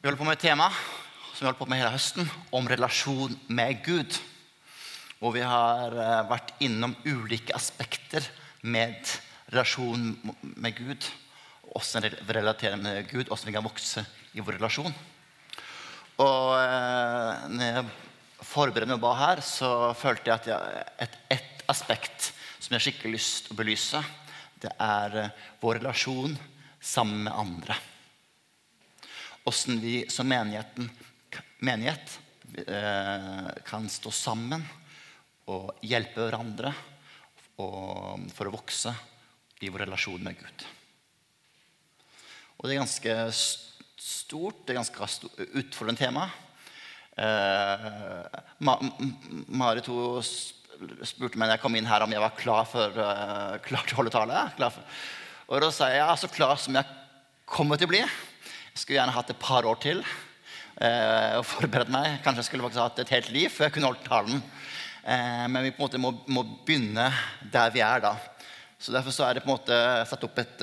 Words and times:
Vi 0.00 0.08
holder 0.08 0.16
på 0.16 0.24
med 0.24 0.38
et 0.38 0.46
tema 0.46 0.66
som 0.72 1.42
vi 1.42 1.44
holder 1.44 1.58
på 1.58 1.66
med 1.68 1.78
hele 1.82 1.92
høsten, 1.92 2.28
om 2.56 2.68
relasjon 2.72 3.34
med 3.52 3.82
Gud. 3.84 4.14
Og 5.20 5.34
vi 5.34 5.42
har 5.44 5.92
eh, 5.92 6.22
vært 6.30 6.54
innom 6.64 6.94
ulike 7.04 7.52
aspekter 7.52 8.24
med 8.64 8.96
relasjon 9.52 10.06
med 10.40 10.78
Gud. 10.78 11.04
Hvordan 11.66 12.06
vi 12.06 12.32
relaterer 12.32 12.80
med 12.80 13.10
Gud, 13.10 13.26
hvordan 13.28 13.50
vi 13.50 13.56
kan 13.58 13.68
vokse 13.68 14.06
i 14.32 14.40
vår 14.40 14.56
relasjon. 14.56 14.96
Og 16.24 16.48
eh, 16.62 17.44
når 17.52 17.68
jeg 17.68 17.84
forberedte 18.40 18.94
meg 18.94 19.04
ba 19.04 19.12
her, 19.20 19.44
så 19.44 19.92
følte 20.00 20.32
jeg 20.32 20.38
at 20.38 20.50
jeg, 20.54 20.88
et, 21.04 21.22
et 21.36 21.64
aspekt 21.76 22.32
som 22.56 22.72
jeg 22.72 22.78
har 22.78 22.88
skikkelig 22.88 23.18
lyst 23.18 23.50
til 23.50 23.58
å 23.58 23.60
belyse, 23.60 24.04
det 24.64 24.72
er 24.80 25.22
eh, 25.26 25.48
vår 25.60 25.82
relasjon 25.82 26.40
sammen 26.80 27.26
med 27.28 27.36
andre. 27.44 27.82
Åssen 29.48 29.80
vi 29.80 30.04
som 30.12 30.28
menigheten, 30.28 30.90
menighet 31.64 32.18
eh, 32.66 33.48
kan 33.66 33.88
stå 33.88 34.12
sammen 34.12 34.64
og 35.50 35.72
hjelpe 35.86 36.26
hverandre 36.26 36.72
for 37.56 38.48
å 38.48 38.52
vokse 38.54 38.92
i 39.60 39.68
vår 39.68 39.84
relasjon 39.84 40.22
med 40.24 40.38
Gud. 40.38 40.66
Og 42.60 42.68
det 42.68 42.74
er 42.74 42.82
ganske 42.82 43.16
stort, 44.00 44.62
det 44.64 44.74
er 44.74 44.80
ganske 44.80 45.08
utfordrende 45.60 46.00
tema. 46.00 46.28
Eh, 47.20 48.24
Marit 48.60 49.88
spurte 51.04 51.36
meg 51.36 51.48
når 51.48 51.56
jeg 51.56 51.62
kom 51.64 51.76
inn 51.76 51.88
her 51.88 52.04
om 52.04 52.12
jeg 52.12 52.22
var 52.22 52.36
klar, 52.38 52.68
for, 52.68 52.96
uh, 52.96 53.56
klar 53.64 53.84
til 53.84 53.96
å 53.96 54.00
holde 54.00 54.12
tale. 54.14 54.70
Og 55.50 55.60
da 55.60 55.70
sa 55.74 55.90
jeg 55.92 56.00
ja, 56.00 56.12
så 56.16 56.30
klar 56.32 56.56
som 56.60 56.76
jeg 56.78 56.88
kommer 57.44 57.80
til 57.80 57.88
å 57.88 57.92
bli. 57.92 58.04
Skulle 58.80 58.96
gjerne 58.96 59.12
hatt 59.12 59.30
et 59.32 59.40
par 59.40 59.66
år 59.68 59.76
til 59.82 60.00
uh, 60.00 61.36
og 61.36 61.44
forberedt 61.44 61.92
meg. 61.92 62.18
Kanskje 62.24 62.40
jeg 62.40 62.48
skulle 62.48 62.64
faktisk 62.64 62.84
hatt 62.86 63.02
et 63.02 63.12
helt 63.12 63.32
liv 63.34 63.52
før 63.52 63.68
jeg 63.68 63.74
kunne 63.76 63.90
holdt 63.90 64.06
talen. 64.08 64.40
Uh, 65.04 65.46
men 65.52 65.66
vi 65.66 65.74
på 65.76 65.82
en 65.82 65.84
måte 65.84 66.00
må, 66.00 66.14
må, 66.32 66.44
begynne 66.64 67.10
der 67.52 67.74
vi 67.74 67.84
er 67.84 68.04
da. 68.06 68.14
Så 68.80 68.94
Derfor 68.96 69.12
så 69.12 69.26
er 69.26 69.36
det 69.36 69.44
på 69.44 69.50
en 69.50 69.58
måte 69.58 69.76
satt 70.08 70.24
opp 70.24 70.38
et 70.40 70.62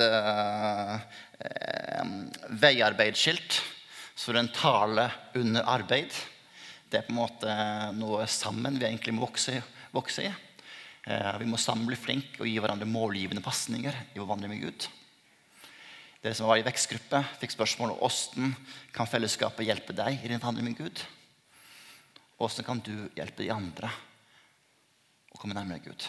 veiarbeidsskilt. 2.64 3.60
Så 4.18 4.34
det 4.34 4.40
er 4.40 4.48
en 4.48 4.56
tale 4.58 5.06
under 5.38 5.70
arbeid. 5.70 6.18
Det 6.90 6.98
er 6.98 7.06
på 7.06 7.14
en 7.14 7.20
måte 7.20 7.58
noe 7.94 8.26
sammen 8.32 8.80
vi 8.82 8.88
egentlig 8.90 9.14
må 9.14 9.28
vokse 9.28 9.60
vokse 9.94 10.26
i. 10.26 10.32
Eh, 11.08 11.34
vi 11.40 11.48
må 11.50 11.60
sammen 11.60 11.88
bli 11.88 11.98
flinke 12.00 12.42
og 12.42 12.50
gi 12.50 12.58
hverandre 12.60 12.88
målgivende 12.90 13.44
pasninger 13.44 13.96
i 14.14 14.20
vår 14.20 14.30
vandring 14.30 14.54
med 14.54 14.66
Gud. 14.66 14.88
Dere 16.28 16.36
som 16.36 16.50
var 16.50 16.60
i 16.60 16.64
vekstgruppe, 16.66 17.22
fikk 17.40 17.54
spørsmål 17.54 17.94
om 17.94 18.00
hvordan 18.02 18.50
kan 18.92 19.08
fellesskapet 19.08 19.64
hjelpe 19.64 19.94
deg 19.96 20.18
i 20.20 20.28
din 20.28 20.42
vandring 20.44 20.66
med 20.68 20.76
Gud. 20.76 21.00
Hvordan 22.36 22.66
kan 22.68 22.82
du 22.84 23.06
hjelpe 23.16 23.46
de 23.46 23.54
andre 23.54 23.88
å 25.32 25.38
komme 25.40 25.56
nærmere 25.56 25.86
Gud? 25.86 26.04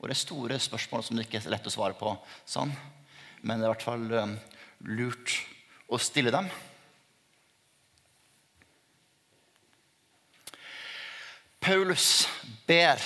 Og 0.00 0.08
Det 0.08 0.16
er 0.16 0.18
store 0.18 0.58
spørsmål 0.58 1.04
som 1.06 1.14
det 1.14 1.28
ikke 1.28 1.38
er 1.38 1.54
lett 1.54 1.68
å 1.70 1.70
svare 1.70 1.94
på 1.94 2.16
sånn. 2.42 2.72
Men 3.46 3.60
det 3.60 3.68
er 3.68 3.70
i 3.70 3.74
hvert 3.76 3.84
fall 3.84 4.08
um, 4.10 4.32
lurt 4.90 5.36
å 5.86 6.00
stille 6.02 6.32
dem. 6.34 6.48
Paulus 11.62 12.24
ber 12.66 12.98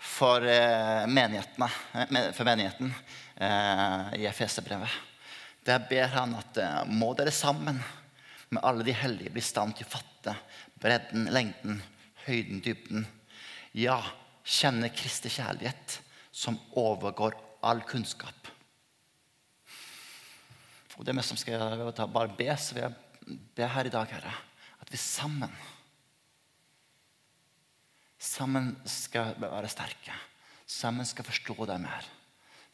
for, 0.00 0.40
eh, 0.48 1.04
menighetene, 1.04 1.68
eh, 1.92 2.32
for 2.32 2.48
menigheten 2.48 2.94
eh, 3.36 4.16
i 4.22 4.24
Efeserbrevet. 4.30 4.96
Der 5.66 5.82
ber 5.90 6.10
han 6.12 6.36
at 6.38 6.60
må 6.86 7.10
dere 7.18 7.34
sammen 7.34 7.80
med 8.54 8.62
alle 8.62 8.86
de 8.86 8.94
hellige 8.94 9.32
bli 9.34 9.42
i 9.42 9.46
stand 9.46 9.74
til 9.76 9.88
å 9.88 9.94
fatte 9.96 10.36
bredden, 10.80 11.26
lengden, 11.34 11.80
høyden, 12.26 12.60
dybden. 12.62 13.06
Ja, 13.76 13.98
kjenne 14.46 14.92
Kristi 14.94 15.32
kjærlighet 15.32 15.98
som 16.30 16.58
overgår 16.78 17.34
all 17.66 17.82
kunnskap. 17.88 18.52
Og 20.96 21.04
det 21.04 21.12
mest 21.16 21.32
som 21.32 21.40
skal 21.40 21.58
jeg 21.58 22.10
bare 22.14 22.36
be, 22.38 22.48
så 22.56 22.76
vil 22.76 22.86
jeg 22.86 23.38
be 23.56 23.68
her 23.68 23.88
i 23.88 23.92
dag, 23.92 24.12
Herre, 24.16 24.36
at 24.80 24.92
vi 24.92 25.00
sammen 25.00 25.52
Sammen 28.26 28.72
skal 28.88 29.36
være 29.38 29.68
sterke. 29.70 30.14
Sammen 30.66 31.06
skal 31.06 31.26
forstå 31.28 31.54
deg 31.68 31.82
mer. 31.84 32.06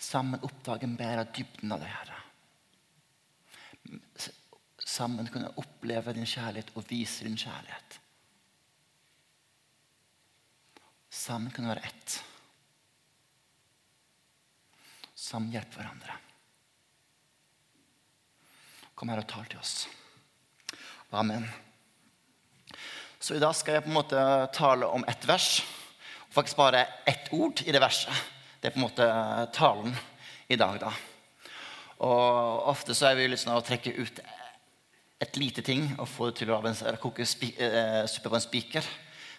Sammen 0.00 0.41
oppdage 0.47 0.88
mer 0.88 1.25
av 1.25 1.33
dybden 1.34 1.75
av 1.75 1.83
deg, 1.83 1.91
Herre. 1.93 2.22
Sammen 4.93 5.29
kunne 5.33 5.53
oppleve 5.57 6.13
din 6.13 6.29
kjærlighet 6.29 6.73
og 6.77 6.85
vise 6.91 7.25
din 7.25 7.39
kjærlighet. 7.39 7.99
Sammen 11.13 11.53
kunne 11.53 11.71
være 11.73 11.87
ett. 11.89 12.19
Sammen 15.17 15.53
hjelpe 15.55 15.79
hverandre. 15.79 16.17
Kom 18.99 19.13
her 19.13 19.23
og 19.23 19.29
tal 19.31 19.49
til 19.49 19.63
oss. 19.63 19.87
Amen. 21.13 21.47
Så 23.21 23.37
i 23.37 23.41
dag 23.43 23.55
skal 23.57 23.79
jeg 23.79 23.87
på 23.87 23.93
en 23.93 23.97
måte 23.97 24.27
tale 24.57 24.89
om 24.93 25.07
ett 25.09 25.25
vers. 25.29 25.63
Og 26.27 26.37
faktisk 26.37 26.61
bare 26.61 26.85
ett 27.09 27.33
ord 27.33 27.65
i 27.65 27.73
det 27.73 27.81
verset. 27.81 28.13
Det 28.61 28.69
er 28.69 28.77
på 28.77 28.83
en 28.83 28.87
måte 28.91 29.09
talen 29.57 29.97
i 30.53 30.61
dag, 30.61 30.81
da. 30.85 30.93
Og 32.03 32.69
ofte 32.73 32.97
så 32.99 33.09
er 33.09 33.19
vi 33.19 33.31
litt 33.31 33.41
sånn 33.41 33.57
å 33.57 33.65
trekke 33.65 33.95
ut 33.97 34.21
et 35.22 35.38
lite 35.38 35.62
ting 35.62 35.87
å 36.03 36.06
få 36.09 36.31
det 36.31 36.43
til 36.43 36.53
å 36.53 36.60
koke 37.00 37.25
eh, 37.25 38.03
suppe 38.10 38.31
på 38.31 38.38
en 38.38 38.44
spiker. 38.44 38.91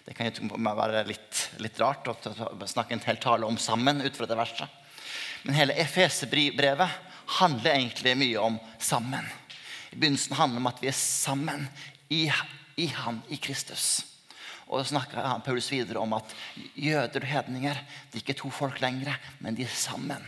Det 0.04 0.16
kan 0.16 0.28
jo 0.28 0.60
være 0.64 1.04
litt, 1.08 1.44
litt 1.64 1.80
rart 1.80 2.08
å 2.12 2.16
snakke 2.68 2.96
en 2.96 3.04
hel 3.06 3.20
tale 3.24 3.48
om 3.48 3.60
sammen 3.60 4.02
ut 4.04 4.16
fra 4.16 4.28
det 4.28 4.40
verset. 4.40 4.82
Men 5.44 5.58
hele 5.60 5.78
Efeserbrevet 5.84 7.00
handler 7.40 7.76
egentlig 7.76 8.16
mye 8.20 8.42
om 8.44 8.60
sammen. 8.80 9.28
I 9.92 10.00
begynnelsen 10.00 10.36
handler 10.40 10.60
det 10.60 10.64
om 10.64 10.72
at 10.74 10.84
vi 10.84 10.92
er 10.92 11.00
sammen 11.00 11.68
i 12.12 12.26
i 12.76 12.88
han, 12.90 13.22
i 13.30 13.38
Kristus. 13.38 14.04
Og 14.68 14.82
så 14.82 14.94
snakker 14.94 15.42
Paulus 15.46 15.70
videre 15.72 16.02
om 16.02 16.16
at 16.18 16.32
jøder 16.74 17.22
og 17.22 17.30
hedninger 17.30 17.82
de 18.10 18.18
er 18.18 18.24
ikke 18.24 18.38
to 18.40 18.50
folk 18.54 18.80
lenger, 18.82 19.18
men 19.44 19.58
de 19.58 19.68
er 19.68 19.76
sammen. 19.76 20.24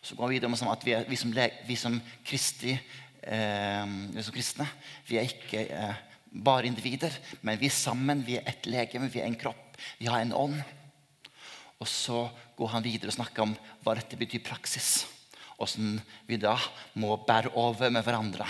Så 0.00 0.14
går 0.14 0.28
han 0.28 0.36
videre 0.36 0.52
om 0.52 0.70
at 0.72 0.86
vi, 0.86 0.94
er, 0.96 1.04
vi, 1.08 1.18
som, 1.18 1.34
vi 1.66 1.76
som, 1.76 1.98
Kristi, 2.24 2.76
eh, 3.26 4.22
som 4.22 4.34
kristne 4.34 4.66
vi 5.08 5.18
er 5.20 5.28
ikke 5.28 5.66
eh, 5.66 6.02
bare 6.30 6.68
individer, 6.68 7.12
men 7.40 7.58
vi 7.60 7.70
er 7.70 7.74
sammen. 7.74 8.24
Vi 8.26 8.36
er 8.38 8.48
ett 8.50 8.66
legeme, 8.68 9.10
vi 9.12 9.22
er 9.22 9.30
en 9.30 9.38
kropp. 9.38 9.76
Vi 10.00 10.08
har 10.10 10.20
en 10.20 10.34
ånd. 10.36 10.58
Og 11.80 11.88
så 11.88 12.26
går 12.56 12.72
han 12.72 12.84
videre 12.84 13.12
og 13.12 13.16
snakker 13.18 13.44
om 13.44 13.54
hva 13.84 13.96
dette 13.96 14.18
betyr 14.20 14.44
praksis. 14.44 15.06
Hvordan 15.56 15.98
vi 16.28 16.38
da 16.40 16.56
må 17.00 17.16
bære 17.24 17.54
over 17.56 17.92
med 17.92 18.04
hverandre 18.04 18.48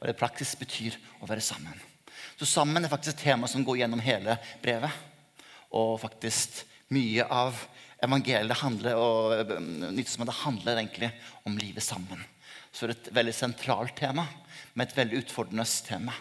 hva 0.00 0.08
det 0.08 0.16
praksis 0.16 0.54
betyr 0.56 0.96
å 1.20 1.28
være 1.28 1.44
sammen. 1.44 1.76
Så 2.40 2.48
sammen 2.48 2.84
er 2.84 2.88
faktisk 2.88 3.18
et 3.18 3.26
tema 3.28 3.48
som 3.52 3.64
går 3.64 3.82
gjennom 3.82 4.00
hele 4.00 4.38
brevet. 4.62 4.94
Og 5.76 5.98
faktisk 6.00 6.62
mye 6.96 7.26
av 7.28 7.58
evangeliet 8.00 8.62
handler, 8.62 8.96
og 8.96 9.52
det 9.52 10.38
handler 10.40 10.80
egentlig 10.80 11.10
om 11.44 11.58
livet 11.60 11.84
sammen. 11.84 12.22
Så 12.70 12.86
det 12.86 12.94
er 12.94 13.00
et 13.00 13.14
veldig 13.18 13.34
sentralt 13.34 13.96
tema, 13.98 14.26
med 14.74 14.88
et 14.88 14.96
veldig 14.96 15.24
utfordrende 15.24 15.66
tema. 15.86 16.14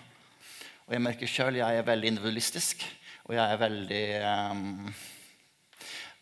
Og 0.87 0.95
jeg 0.95 1.05
merker 1.05 1.29
sjøl 1.29 1.59
jeg 1.59 1.77
er 1.77 1.85
veldig 1.85 2.09
individualistisk, 2.15 2.83
og 3.29 3.35
jeg 3.37 3.45
er 3.45 3.61
veldig 3.61 4.03
um, 4.25 4.93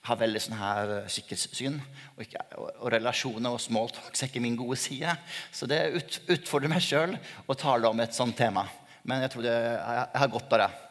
har 0.07 0.19
veldig 0.19 0.41
sånn 0.43 0.59
her 0.59 0.91
sikkerhetssyn. 1.11 1.77
Og, 2.15 2.25
ikke, 2.25 2.43
og, 2.59 2.67
og, 2.73 2.89
relasjoner 2.93 3.55
og 3.55 3.63
smalltalks 3.63 4.23
er 4.23 4.31
ikke 4.31 4.43
min 4.43 4.57
gode 4.59 4.79
side. 4.79 5.15
Så 5.51 5.67
det 5.69 5.79
ut, 5.95 6.19
utfordrer 6.37 6.71
meg 6.71 6.83
sjøl 6.83 7.15
å 7.47 7.57
tale 7.59 7.91
om 7.91 8.03
et 8.03 8.15
sånt 8.15 8.37
tema. 8.39 8.65
Men 9.07 9.23
jeg 9.23 9.33
tror 9.33 9.47
det, 9.47 9.55
jeg, 9.55 10.03
jeg 10.13 10.21
har 10.23 10.35
godt 10.35 10.55
av 10.55 10.63
det. 10.63 10.86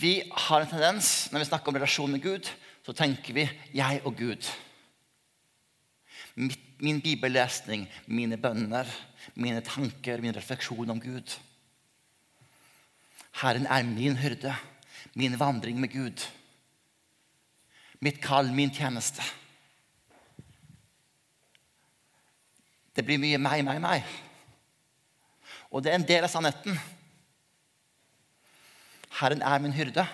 Vi 0.00 0.22
har 0.32 0.62
en 0.62 0.70
tendens 0.70 1.28
når 1.28 1.42
vi 1.42 1.48
snakker 1.50 1.68
om 1.68 1.76
relasjon 1.76 2.12
med 2.12 2.22
Gud, 2.24 2.48
så 2.86 2.92
tenker 2.96 3.34
vi 3.34 3.50
'jeg 3.74 4.00
og 4.04 4.14
Gud'. 4.16 4.48
Min 6.80 7.00
bibellesning, 7.00 7.88
mine 8.06 8.36
bønner, 8.36 8.86
mine 9.34 9.60
tanker, 9.60 10.20
min 10.20 10.36
refleksjon 10.36 10.90
om 10.90 11.00
Gud. 11.00 11.38
Herren 13.32 13.66
er 13.66 13.82
min 13.82 14.16
hyrde, 14.16 14.54
min 15.14 15.38
vandring 15.38 15.80
med 15.80 15.92
Gud. 15.92 16.26
Mitt 18.00 18.20
kall, 18.22 18.52
min 18.52 18.70
tjeneste. 18.70 19.22
Det 22.96 23.04
blir 23.04 23.18
mye 23.18 23.38
meg, 23.38 23.64
meg, 23.64 23.80
meg. 23.80 24.04
Og 25.70 25.84
det 25.84 25.92
er 25.92 25.94
en 25.94 26.08
del 26.08 26.24
av 26.24 26.32
sannheten. 26.32 26.80
Herren 29.20 29.42
er 29.44 29.62
min 29.62 29.74
hyrde. 29.76 30.06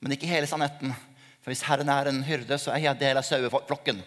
Men 0.00 0.12
ikke 0.14 0.28
hele 0.30 0.48
sannheten. 0.48 0.92
For 1.40 1.52
hvis 1.52 1.64
Herren 1.66 1.88
er 1.92 2.10
en 2.10 2.22
hyrde, 2.26 2.58
så 2.58 2.74
er 2.74 2.84
jeg 2.84 3.00
del 3.00 3.20
av 3.20 3.24
saueflokken. 3.26 4.02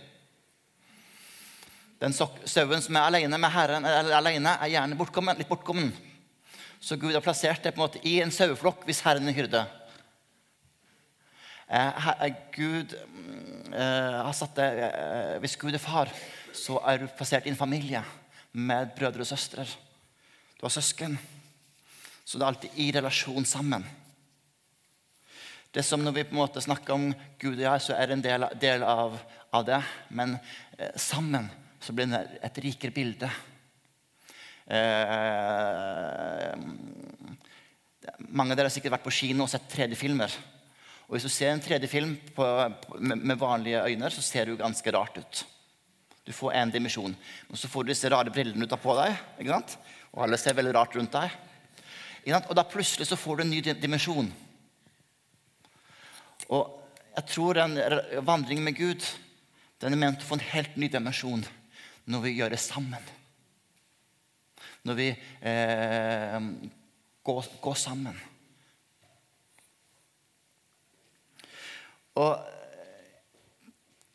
Den 1.99 2.15
sauen 2.15 2.83
som 2.83 2.95
er 2.95 3.09
alene 3.09 3.39
med 3.41 3.51
Herren, 3.51 3.87
eller 3.87 4.15
alene, 4.15 4.53
er 4.55 4.71
gjerne 4.71 4.97
bortkommen, 4.99 5.39
litt 5.39 5.49
bortkommen. 5.49 5.89
Så 6.79 6.95
Gud 6.95 7.11
har 7.11 7.23
plassert 7.23 7.63
det 7.63 7.73
på 7.75 7.81
en 7.81 7.87
måte 7.87 8.01
i 8.07 8.21
en 8.23 8.31
saueflokk 8.31 8.85
hvis 8.87 9.01
Herren 9.03 9.27
er 9.27 9.35
hyrde. 9.35 9.65
Eh, 11.69 12.29
Gud 12.55 12.95
eh, 12.95 14.15
har 14.25 14.33
satt 14.33 14.55
det, 14.57 14.69
eh, 14.87 15.35
Hvis 15.43 15.57
Gud 15.59 15.75
er 15.75 15.83
far, 15.83 16.09
så 16.55 16.79
er 16.87 17.03
du 17.03 17.11
plassert 17.11 17.45
i 17.45 17.51
en 17.51 17.59
familie 17.59 18.01
med 18.53 18.95
brødre 18.95 19.21
og 19.21 19.29
søstre. 19.29 19.67
Du 20.57 20.65
har 20.65 20.73
søsken. 20.73 21.19
Så 22.29 22.37
det 22.37 22.45
er 22.45 22.51
alltid 22.51 22.75
i 22.77 22.91
relasjon 22.93 23.45
sammen. 23.49 23.81
Det 25.73 25.81
som 25.85 26.03
Når 26.03 26.13
vi 26.13 26.23
på 26.29 26.35
en 26.35 26.43
måte 26.43 26.61
snakker 26.61 26.93
om 26.93 27.07
Gud 27.41 27.55
og 27.55 27.63
jeg, 27.63 27.81
så 27.81 27.95
er 27.95 28.05
det 28.05 28.17
en 28.17 28.25
del, 28.25 28.45
del 28.61 28.85
av, 28.85 29.17
av, 29.49 29.65
det. 29.65 29.79
Men 30.13 30.35
eh, 30.77 30.93
sammen 30.93 31.49
så 31.81 31.93
blir 31.93 32.09
det 32.11 32.21
et 32.45 32.61
rikere 32.61 32.93
bilde. 32.93 33.31
Eh, 34.69 36.53
mange 38.29 38.53
av 38.53 38.57
dere 38.59 38.69
har 38.69 38.77
sikkert 38.77 38.99
vært 38.99 39.07
på 39.09 39.17
kino 39.23 39.47
og 39.47 39.49
sett 39.49 39.65
3D-filmer. 39.73 40.37
Og 41.07 41.17
Hvis 41.17 41.25
du 41.25 41.33
ser 41.33 41.55
en 41.55 41.65
3D-film 41.65 42.13
med, 43.01 43.37
vanlige 43.41 43.87
øyne, 43.89 44.13
så 44.13 44.21
ser 44.21 44.45
du 44.45 44.57
ganske 44.57 44.93
rart 44.93 45.17
ut. 45.17 45.45
Du 46.29 46.33
får 46.33 46.61
én 46.61 46.77
dimensjon. 46.77 47.17
Men 47.49 47.57
så 47.57 47.69
får 47.69 47.85
du 47.85 47.95
disse 47.95 48.09
rare 48.13 48.29
brillene 48.29 48.69
du 48.69 48.69
tar 48.69 48.85
på 48.85 48.93
deg. 49.01 49.17
ikke 49.41 49.55
sant? 49.55 49.79
Og 50.13 50.27
alle 50.27 50.37
ser 50.37 50.57
veldig 50.61 50.77
rart 50.77 50.97
rundt 50.97 51.17
deg. 51.17 51.45
Og 52.27 52.55
da 52.57 52.65
plutselig 52.67 53.07
så 53.07 53.17
får 53.19 53.39
du 53.39 53.45
en 53.45 53.51
ny 53.53 53.61
dimensjon. 53.69 54.29
Og 56.49 56.75
jeg 57.15 57.25
tror 57.33 57.57
den 57.57 57.77
vandringen 58.25 58.65
med 58.65 58.77
Gud 58.77 59.05
den 59.79 59.95
er 59.95 60.01
ment 60.01 60.23
å 60.23 60.27
få 60.27 60.35
en 60.35 60.49
helt 60.51 60.75
ny 60.79 60.89
dimensjon 60.91 61.45
når 62.09 62.23
vi 62.25 62.35
gjør 62.35 62.51
det 62.51 62.59
sammen. 62.59 63.03
Når 64.87 64.97
vi 64.97 65.07
eh, 65.11 66.37
går, 67.27 67.49
går, 67.63 67.77
sammen. 67.79 68.17
Og 72.19 72.33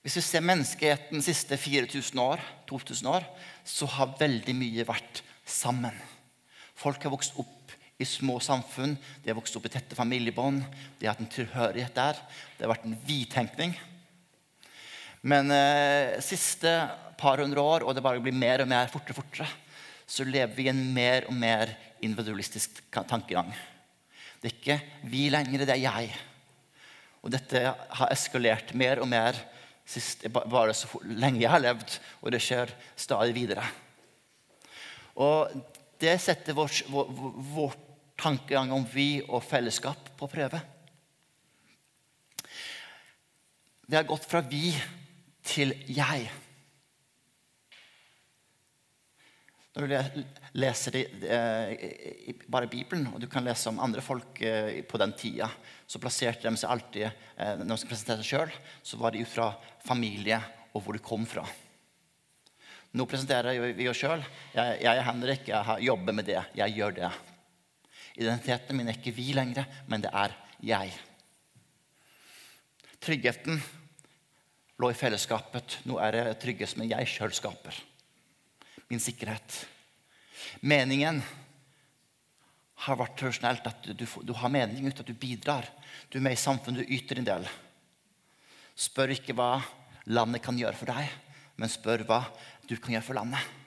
hvis 0.05 0.19
vi 0.19 0.25
ser 0.27 0.45
menneskeheten 0.45 1.21
de 1.21 1.25
siste 1.25 1.57
4000 1.57 2.21
år, 2.21 2.43
2000 2.69 3.09
år, 3.09 3.29
så 3.65 3.89
har 3.95 4.19
veldig 4.21 4.57
mye 4.59 4.89
vært 4.89 5.23
sammen. 5.49 5.97
Folk 6.77 7.07
har 7.07 7.15
vokst 7.15 7.39
opp 7.41 7.54
i 7.99 8.07
små 8.09 8.41
samfunn, 8.43 8.97
de 9.23 9.31
har 9.31 9.39
vokst 9.39 9.55
opp 9.59 9.69
i 9.69 9.73
tette 9.73 9.97
familiebånd, 9.97 10.65
de 10.99 11.07
har 11.07 11.15
hatt 11.15 11.23
en 11.23 11.31
tilhørighet 11.31 11.95
der. 11.95 12.19
Det 12.57 12.67
har 12.67 12.73
vært 12.73 12.89
en 12.89 12.97
vidtenkning. 13.07 13.75
Men 15.25 15.53
eh, 15.55 16.19
siste 16.25 16.73
par 17.21 17.41
hundre 17.41 17.63
år, 17.63 17.87
og 17.87 17.95
det 17.95 18.03
bare 18.05 18.23
blir 18.23 18.35
mer 18.37 18.65
og 18.65 18.69
mer 18.69 18.91
fortere, 18.93 19.17
fortere, 19.17 19.49
så 20.05 20.27
lever 20.27 20.53
vi 20.57 20.67
i 20.67 20.73
en 20.73 20.83
mer 20.93 21.29
og 21.31 21.39
mer 21.39 21.71
individualistisk 22.05 22.83
tankegang. 22.93 23.55
Det 24.43 24.51
er 24.51 24.57
ikke 24.59 25.09
vi 25.09 25.29
lenger, 25.33 25.65
det 25.65 25.77
er 25.79 25.85
jeg. 25.87 26.11
Og 27.25 27.33
dette 27.33 27.63
har 27.73 28.13
eskalert 28.13 28.75
mer 28.77 29.01
og 29.01 29.09
mer 29.09 29.39
sist, 29.89 30.27
bare 30.29 30.75
så 30.77 30.91
lenge 31.07 31.41
jeg 31.41 31.53
har 31.53 31.63
levd, 31.63 31.97
og 32.21 32.35
det 32.35 32.43
skjer 32.45 32.75
stadig 33.01 33.37
videre. 33.37 33.65
Og 35.15 35.55
det 36.01 36.19
setter 36.21 36.57
vårt, 36.57 36.83
vår, 36.91 37.11
vår 37.55 37.77
tankegang 38.21 38.73
om 38.73 38.87
vi 38.89 39.23
og 39.27 39.43
fellesskap 39.45 40.15
på 40.19 40.31
prøve. 40.31 40.61
Det 43.85 43.99
har 43.99 44.09
gått 44.09 44.25
fra 44.29 44.41
vi 44.49 44.71
til 45.45 45.75
jeg. 45.93 46.31
Når 49.75 49.91
du 49.91 50.23
leser 50.63 50.97
eh, 51.03 52.35
bare 52.47 52.71
Bibelen, 52.71 53.09
og 53.11 53.19
du 53.19 53.27
kan 53.27 53.43
lese 53.43 53.73
om 53.73 53.81
andre 53.83 54.05
folk 54.07 54.39
eh, 54.47 54.85
på 54.87 55.01
den 55.03 55.13
tida, 55.19 55.49
så 55.87 55.99
plasserte 55.99 56.47
de 56.47 56.61
seg 56.61 56.71
alltid 56.71 57.09
eh, 57.09 57.57
Når 57.59 57.73
de 57.73 57.79
skulle 57.81 57.91
presentere 57.91 58.23
seg 58.23 58.31
sjøl, 58.31 58.55
så 58.87 59.01
var 59.03 59.13
de 59.13 59.25
ut 59.27 59.33
fra 59.33 59.51
familie 59.83 60.39
og 60.73 60.85
hvor 60.85 60.95
de 60.95 61.03
kom 61.03 61.27
fra. 61.27 61.43
Nå 62.95 63.07
presenterer 63.11 63.75
vi 63.75 63.91
oss 63.91 63.99
sjøl. 63.99 64.23
Jeg, 64.55 64.79
jeg, 64.87 64.95
er 64.95 65.07
Henrik, 65.09 65.49
jeg 65.51 65.89
jobber 65.89 66.15
med 66.15 66.31
det. 66.31 66.39
Jeg 66.55 66.79
gjør 66.79 66.95
det. 67.03 67.11
Identiteten 68.15 68.79
min 68.79 68.89
er 68.89 68.99
ikke 68.99 69.15
vi 69.17 69.33
lenger, 69.35 69.67
men 69.91 70.05
det 70.05 70.13
er 70.15 70.35
jeg. 70.65 70.93
Tryggheten 73.03 73.59
lå 74.81 74.91
i 74.91 74.99
fellesskapet. 74.99 75.81
Nå 75.89 75.99
er 76.03 76.17
det 76.17 76.37
trygghet 76.43 76.71
som 76.71 76.85
jeg 76.87 77.11
sjøl 77.11 77.35
skaper. 77.35 77.79
Min 78.91 79.03
sikkerhet. 79.03 79.65
Meningen 80.63 81.21
har 82.85 82.99
vært 83.01 83.17
tradisjonelt 83.19 83.67
at 83.71 83.91
du, 83.97 84.05
du, 84.05 84.33
har 84.37 84.53
mening 84.53 84.87
uten 84.87 85.03
at 85.03 85.09
du 85.09 85.17
bidrar. 85.17 85.67
Du 86.11 86.19
er 86.19 86.27
med 86.27 86.37
i 86.37 86.41
samfunnet, 86.41 86.85
du 86.85 86.95
yter 86.95 87.21
en 87.21 87.29
del. 87.29 87.49
Spør 88.75 89.15
ikke 89.15 89.37
hva 89.37 89.57
landet 90.11 90.43
kan 90.45 90.59
gjøre 90.59 90.77
for 90.79 90.91
deg, 90.91 91.11
men 91.57 91.71
spør 91.71 92.05
hva 92.09 92.25
du 92.69 92.77
kan 92.77 92.97
gjøre 92.97 93.07
for 93.07 93.19
landet. 93.19 93.64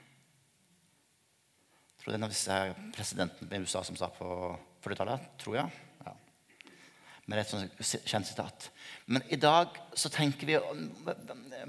Tror 2.08 2.14
det 2.14 2.22
en 2.22 2.24
av 2.24 2.30
disse 2.32 2.54
presidentene 2.96 3.52
i 3.52 3.60
USA 3.60 3.82
som 3.84 3.96
sa 4.00 4.06
på 4.08 4.26
40-tallet. 4.80 5.24
Tror 5.36 5.58
jeg 5.58 5.66
med 7.28 7.42
et 7.42 7.50
sånt 7.50 8.06
kjent 8.08 8.24
sitat. 8.24 8.70
Men 9.12 9.26
i 9.28 9.36
dag 9.36 9.74
så 9.92 10.08
tenker 10.08 10.48
vi 10.48 10.54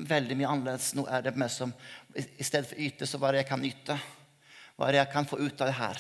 veldig 0.08 0.38
mye 0.40 0.52
annerledes. 0.54 0.94
Nå 0.96 1.04
er 1.12 1.26
det 1.26 1.34
mer 1.36 1.52
som 1.52 1.74
I 2.16 2.46
stedet 2.48 2.70
for 2.70 2.80
yte, 2.80 3.04
så 3.04 3.20
hva 3.20 3.28
er 3.28 3.36
det 3.36 3.42
jeg 3.42 3.50
kan 3.50 3.66
yte? 3.68 3.98
Hva 4.78 4.88
er 4.88 4.96
det 4.96 5.02
jeg 5.02 5.12
kan 5.18 5.28
få 5.28 5.42
ut 5.42 5.66
av 5.66 5.68
det 5.68 5.76
her? 5.82 6.00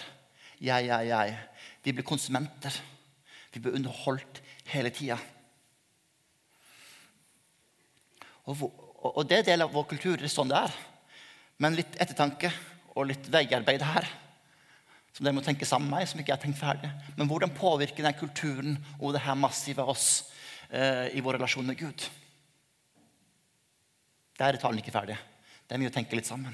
Jeg, 0.70 0.88
jeg, 0.88 1.10
jeg. 1.12 1.36
Vi 1.84 1.96
blir 1.98 2.08
konsumenter. 2.08 2.80
Vi 3.52 3.60
blir 3.66 3.76
underholdt 3.76 4.40
hele 4.72 4.94
tida. 4.96 5.20
Og, 8.48 8.64
og, 8.64 9.20
det 9.28 9.42
er 9.42 9.52
del 9.52 9.68
av 9.68 9.76
vår 9.76 9.92
kultur. 9.92 10.16
Det 10.16 10.32
er 10.32 10.36
sånn 10.38 10.56
det 10.56 10.64
er. 10.64 10.80
Men 11.60 11.76
litt 11.76 12.00
ettertanke 12.00 12.56
og 12.96 13.12
litt 13.12 13.28
veiarbeid 13.36 13.84
her 13.92 14.12
som 15.20 15.28
dere 15.28 15.36
må 15.36 15.42
tenke 15.44 15.68
sammen 15.68 15.90
med 15.92 16.00
meg, 16.00 16.08
som 16.08 16.20
ikke 16.22 16.32
er 16.32 16.40
tenkt 16.40 16.62
ferdig. 16.62 16.90
Men 17.18 17.28
hvordan 17.28 17.52
påvirker 17.52 18.06
den 18.06 18.16
kulturen 18.16 18.78
og 19.02 19.12
det 19.12 19.26
her 19.26 19.36
massive 19.36 19.84
oss 19.84 20.06
eh, 20.72 21.10
i 21.12 21.20
vår 21.20 21.36
relasjon 21.36 21.68
med 21.68 21.76
Gud? 21.76 22.06
Der 24.40 24.54
er 24.56 24.58
talen 24.62 24.80
ikke 24.80 24.94
ferdig. 24.96 25.18
Det 25.68 25.76
er 25.76 25.82
mye 25.82 25.92
å 25.92 25.96
tenke 25.98 26.16
litt 26.16 26.30
sammen. 26.30 26.54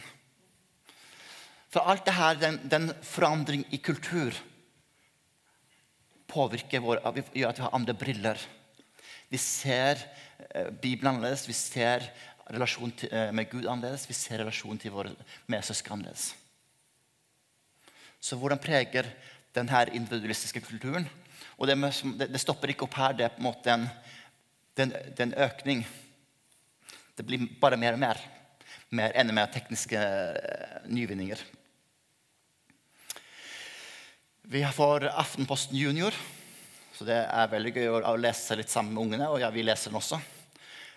For 1.70 1.86
alt 1.86 2.08
det 2.08 2.16
her, 2.18 2.40
den, 2.42 2.58
den 2.66 2.90
forandring 3.06 3.68
i 3.70 3.78
kultur, 3.86 4.34
påvirker 6.26 6.82
vår, 6.82 7.04
gjør 7.38 7.52
at 7.52 7.62
vi 7.62 7.66
har 7.68 7.78
andre 7.78 7.94
briller. 7.94 8.48
Vi 9.30 9.38
ser 9.38 10.02
eh, 10.50 10.72
Bibelen 10.72 11.12
annerledes, 11.12 11.46
vi 11.46 11.54
ser 11.54 12.10
relasjonen 12.50 12.98
eh, 13.12 13.30
med 13.30 13.54
Gud 13.54 13.70
annerledes, 13.70 14.08
vi 14.10 14.18
ser 14.18 14.42
relasjonen 14.42 14.82
til 14.82 14.98
våre 14.98 15.14
medsøsken 15.54 16.00
annerledes. 16.00 16.32
Så 18.26 18.38
hvordan 18.42 18.58
preger 18.58 19.06
denne 19.54 19.84
individualistiske 19.94 20.64
kulturen? 20.66 21.06
Og 21.60 21.70
det, 21.70 21.76
med, 21.78 21.94
det, 22.18 22.42
stopper 22.42 22.72
ikke 22.74 22.88
opp 22.88 22.96
her. 22.98 23.14
Det 23.14 23.28
er 23.28 23.34
på 23.36 23.44
en 23.44 23.46
måte 23.46 23.74
en, 23.76 23.86
det 24.74 25.22
en 25.28 25.36
økning. 25.46 25.84
Det 27.16 27.26
blir 27.28 27.46
bare 27.62 27.78
mer 27.78 27.94
og 27.94 28.02
mer. 28.02 28.22
mer 28.96 29.14
enda 29.18 29.34
mer 29.34 29.52
tekniske 29.52 30.00
uh, 30.00 30.88
nyvinninger. 30.88 31.42
Vi 34.46 34.64
får 34.74 35.06
Aftenposten 35.12 35.78
Junior. 35.78 36.16
Så 36.96 37.06
det 37.06 37.18
er 37.18 37.52
veldig 37.52 37.74
gøy 37.76 37.92
å 37.92 38.16
lese 38.18 38.58
litt 38.58 38.74
sammen 38.74 38.96
med 38.96 39.04
ungene. 39.04 39.30
Og 39.30 39.44
ja, 39.44 39.52
vi 39.54 39.66
leser 39.68 39.92
den 39.92 40.00
også. 40.00 40.20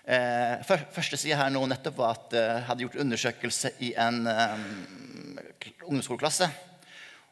Eh, 0.08 0.62
første 0.94 1.18
side 1.20 1.36
her 1.36 1.50
nå 1.52 1.60
nettopp 1.68 1.98
var 1.98 2.14
at 2.14 2.36
jeg 2.38 2.44
eh, 2.54 2.64
hadde 2.68 2.84
gjort 2.86 3.00
undersøkelse 3.02 3.72
i 3.84 3.90
en 3.98 4.22
ungdomsskoleklasse. 5.84 6.48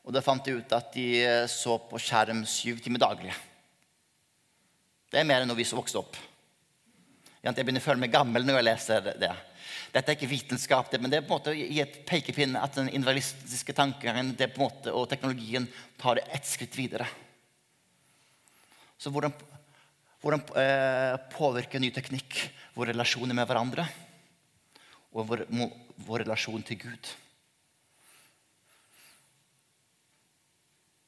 Og 0.07 0.15
da 0.15 0.23
fant 0.23 0.47
jeg 0.47 0.63
ut 0.63 0.77
at 0.77 0.93
de 0.95 1.07
eh, 1.19 1.49
så 1.51 1.81
på 1.83 1.99
skjerm 1.99 2.45
syv 2.47 2.79
timer 2.83 3.03
daglig. 3.03 3.35
Det 5.11 5.19
er 5.19 5.27
mer 5.27 5.43
enn 5.43 5.51
når 5.51 5.59
vi 5.59 5.67
som 5.67 5.81
vokste 5.81 5.99
opp. 5.99 6.17
Jeg 7.43 7.55
begynner 7.59 7.83
å 7.83 7.87
føle 7.87 8.03
meg 8.03 8.15
gammel 8.15 8.47
når 8.47 8.61
jeg 8.61 8.67
leser 8.67 9.11
det. 9.19 9.33
Dette 9.95 10.13
er 10.13 10.17
ikke 10.17 10.31
vitenskap, 10.31 10.95
men 10.99 11.11
det 11.11 11.21
er 11.21 11.27
på 11.27 11.31
en 11.31 11.39
måte 11.39 11.53
å 11.53 11.57
gi 11.57 11.79
et 11.83 12.01
pekepinn 12.07 12.57
at 12.59 12.75
den 12.79 12.91
individualistiske 12.91 13.75
tanken 13.77 14.33
måte, 14.59 14.93
og 14.93 15.07
teknologien 15.11 15.69
tar 15.99 16.19
det 16.19 16.27
ett 16.35 16.47
skritt 16.47 16.75
videre. 16.79 17.07
Så 18.99 19.13
hvordan, 19.15 19.35
hvordan 20.23 20.43
eh, 20.59 21.15
påvirker 21.35 21.83
ny 21.83 21.91
teknikk 21.95 22.39
våre 22.75 22.95
relasjoner 22.95 23.37
med 23.37 23.47
hverandre 23.49 23.87
og 25.13 25.31
vår, 25.31 25.47
vår 26.07 26.27
relasjon 26.27 26.67
til 26.67 26.83
Gud? 26.87 27.15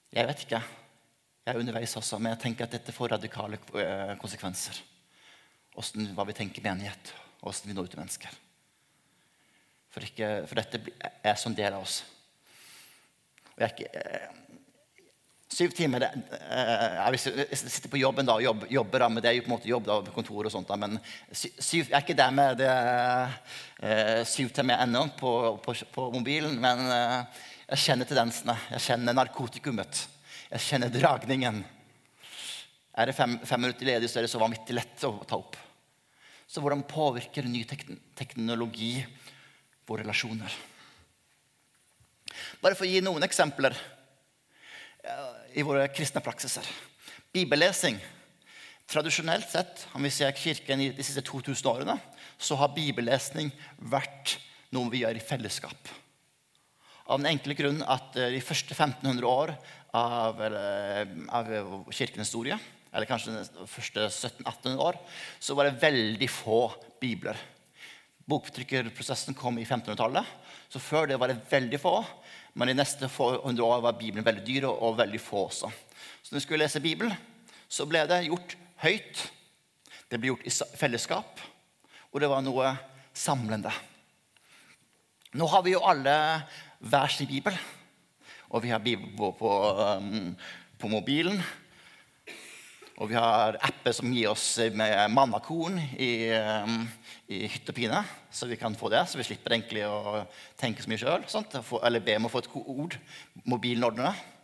Jeg 0.09 0.29
vet 0.29 0.43
ikke. 0.45 0.61
Jeg 1.45 1.55
er 1.55 1.61
underveis 1.61 1.97
også, 1.97 2.19
men 2.21 2.33
jeg 2.33 2.41
tenker 2.43 2.65
at 2.65 2.75
dette 2.77 2.93
får 2.93 3.15
radikale 3.15 3.59
eh, 3.81 4.15
konsekvenser. 4.21 4.81
hvordan, 5.75 6.11
hva 6.17 6.25
vi 6.29 6.37
tenker 6.37 6.65
menighet, 6.65 7.13
og 7.41 7.51
hvordan 7.51 7.69
vi 7.69 7.77
når 7.77 7.89
ut 7.89 7.91
til 7.91 8.01
mennesker. 8.01 8.39
For, 9.93 10.05
ikke, 10.05 10.29
for 10.49 10.61
dette 10.61 10.81
er 11.25 11.37
som 11.41 11.55
del 11.57 11.73
av 11.73 11.85
oss. 11.85 12.03
Og 13.55 13.63
jeg 13.63 13.69
er 13.69 13.75
ikke... 13.77 13.91
Eh, 14.05 14.35
syv 15.49 15.73
timer 15.73 16.05
eh, 16.05 17.17
Jeg 17.17 17.57
sitter 17.57 17.89
på 17.89 18.01
jobben 18.01 18.29
da, 18.29 18.37
og 18.37 18.45
jobb, 18.45 18.67
jobber, 18.69 19.07
men 19.09 19.23
det 19.25 19.31
er 19.31 19.39
jo 19.39 19.45
på 19.47 19.49
en 19.49 19.57
måte 19.57 19.71
jobb 19.71 19.87
da, 19.89 19.99
kontor 20.13 20.49
og 20.49 20.53
sånt. 20.53 20.69
Da, 20.69 20.77
men 20.77 20.99
syv, 21.33 21.89
jeg 21.89 21.97
er 21.97 22.05
ikke 22.05 22.17
der 22.17 22.33
med 22.37 22.61
det 22.61 24.27
syv 24.29 24.53
timer 24.57 24.85
ennå 24.85 25.07
på, 25.21 25.33
på, 25.65 25.77
på, 25.93 26.11
mobilen. 26.17 26.61
Men 26.61 26.85
jeg 27.69 27.83
kjenner 27.85 28.09
tendensene. 28.09 28.55
Jeg 28.73 28.85
kjenner 28.87 29.17
narkotikumet. 29.17 30.01
Jeg 30.49 30.65
kjenner 30.65 30.93
dragningen. 30.93 31.61
Er 32.99 33.11
det 33.11 33.17
fem, 33.17 33.37
fem 33.45 33.61
minutter 33.61 33.87
ledig, 33.87 34.09
så 34.09 34.19
er 34.19 34.25
det 34.27 34.33
så 34.33 34.41
vanvittig 34.41 34.77
lett 34.79 35.05
å 35.05 35.13
ta 35.29 35.37
opp. 35.37 35.59
Så 36.49 36.63
hvordan 36.65 36.87
påvirker 36.89 37.45
ny 37.45 37.61
teknologi 37.69 38.95
våre 39.87 40.01
relasjoner? 40.01 40.57
Bare 42.63 42.75
for 42.75 42.89
å 42.89 42.91
gi 42.91 43.05
noen 43.05 43.27
eksempler 43.29 43.77
i 45.53 45.65
våre 45.65 45.87
kristne 45.93 46.25
praksiser. 46.25 46.65
Bibellesing. 47.37 48.01
Tradisjonelt 48.89 49.53
sett, 49.53 49.85
om 49.93 50.03
vi 50.03 50.11
ser 50.13 50.33
Kirken 50.33 50.81
i 50.81 50.91
de 50.97 51.05
siste 51.05 51.21
2000 51.21 51.69
årene, 51.69 51.99
så 52.41 52.57
har 52.57 52.73
bibellesning 52.73 53.53
vært 53.93 54.39
noe 54.73 54.89
vi 54.89 55.05
gjør 55.05 55.21
i 55.21 55.25
fellesskap. 55.25 55.91
Av 57.09 57.21
den 57.21 57.31
enkle 57.33 57.57
grunn 57.57 57.83
at 57.83 58.17
eh, 58.17 58.35
de 58.37 58.45
første 58.45 58.77
1500 58.77 59.29
år 59.29 59.55
av, 59.97 60.43
av 61.33 61.55
kirkens 61.89 62.29
historie 62.29 62.59
eller 62.93 63.09
kanskje 63.09 63.35
de 63.37 63.67
første 63.69 64.07
1700-1800 64.09 64.83
år, 64.83 64.99
så 65.41 65.57
var 65.57 65.69
det 65.69 65.81
veldig 65.83 66.29
få 66.33 66.61
bibler. 67.01 67.39
Boktrykkerprosessen 68.29 69.37
kom 69.37 69.59
i 69.61 69.67
1500-tallet, 69.67 70.25
så 70.69 70.81
før 70.83 71.09
det 71.09 71.19
var 71.21 71.33
det 71.33 71.41
veldig 71.51 71.81
få. 71.81 71.95
Men 72.59 72.73
de 72.73 72.79
neste 72.79 73.09
hundre 73.13 73.65
år 73.65 73.83
var 73.85 73.99
Bibelen 74.01 74.27
veldig 74.27 74.45
dyr 74.45 74.67
og 74.71 74.97
veldig 74.99 75.21
få 75.23 75.45
også. 75.47 75.71
Så 76.23 76.33
når 76.33 76.41
vi 76.41 76.45
skulle 76.47 76.65
lese 76.65 76.83
Bibelen, 76.83 77.15
så 77.69 77.87
ble 77.89 78.03
det 78.09 78.25
gjort 78.27 78.57
høyt. 78.83 79.23
Det 80.09 80.19
ble 80.19 80.33
gjort 80.33 80.49
i 80.49 80.55
fellesskap, 80.81 81.45
og 82.11 82.21
det 82.23 82.31
var 82.33 82.43
noe 82.45 82.73
samlende. 83.17 83.73
Nå 85.37 85.47
har 85.53 85.63
vi 85.65 85.75
jo 85.75 85.85
alle 85.85 86.15
hver 86.79 87.13
sin 87.13 87.29
bibel. 87.31 87.57
Og 88.49 88.63
vi 88.65 88.73
har 88.73 88.83
bibel 88.83 89.11
på, 89.17 89.51
um, 89.99 90.37
på 90.79 90.89
mobilen. 90.89 91.43
Og 92.99 93.11
vi 93.11 93.15
har 93.15 93.59
apper 93.63 93.95
som 93.95 94.11
gir 94.11 94.31
oss 94.33 94.57
med 94.75 95.13
mannakorn 95.15 95.77
i, 95.95 96.33
um, 96.35 96.81
i 97.31 97.45
hytt 97.47 97.69
og 97.71 97.77
pine. 97.77 98.01
Så 98.31 98.49
vi 98.51 98.59
kan 98.59 98.75
få 98.79 98.91
det, 98.91 99.05
så 99.07 99.21
vi 99.21 99.27
slipper 99.29 99.55
egentlig 99.55 99.85
å 99.87 100.25
tenke 100.59 100.83
så 100.83 100.91
mye 100.91 101.03
sjøl. 101.03 101.29
Eller 101.83 102.03
be 102.03 102.17
om 102.19 102.27
å 102.27 102.33
få 102.33 102.43
et 102.43 102.51
ord. 102.65 102.99
Mobilen 103.45 103.87
ordner 103.87 104.11
det. 104.11 104.35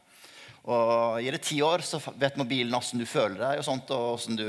Og 0.65 1.19
Gir 1.21 1.35
det 1.37 1.43
ti 1.45 1.59
år, 1.61 1.83
så 1.85 1.99
vet 2.17 2.39
mobilen 2.41 2.73
åssen 2.77 3.01
du 3.01 3.05
føler 3.05 3.37
deg 3.37 3.59
og 3.61 3.67
sånt, 3.67 3.91
og 3.93 4.23
du, 4.33 4.47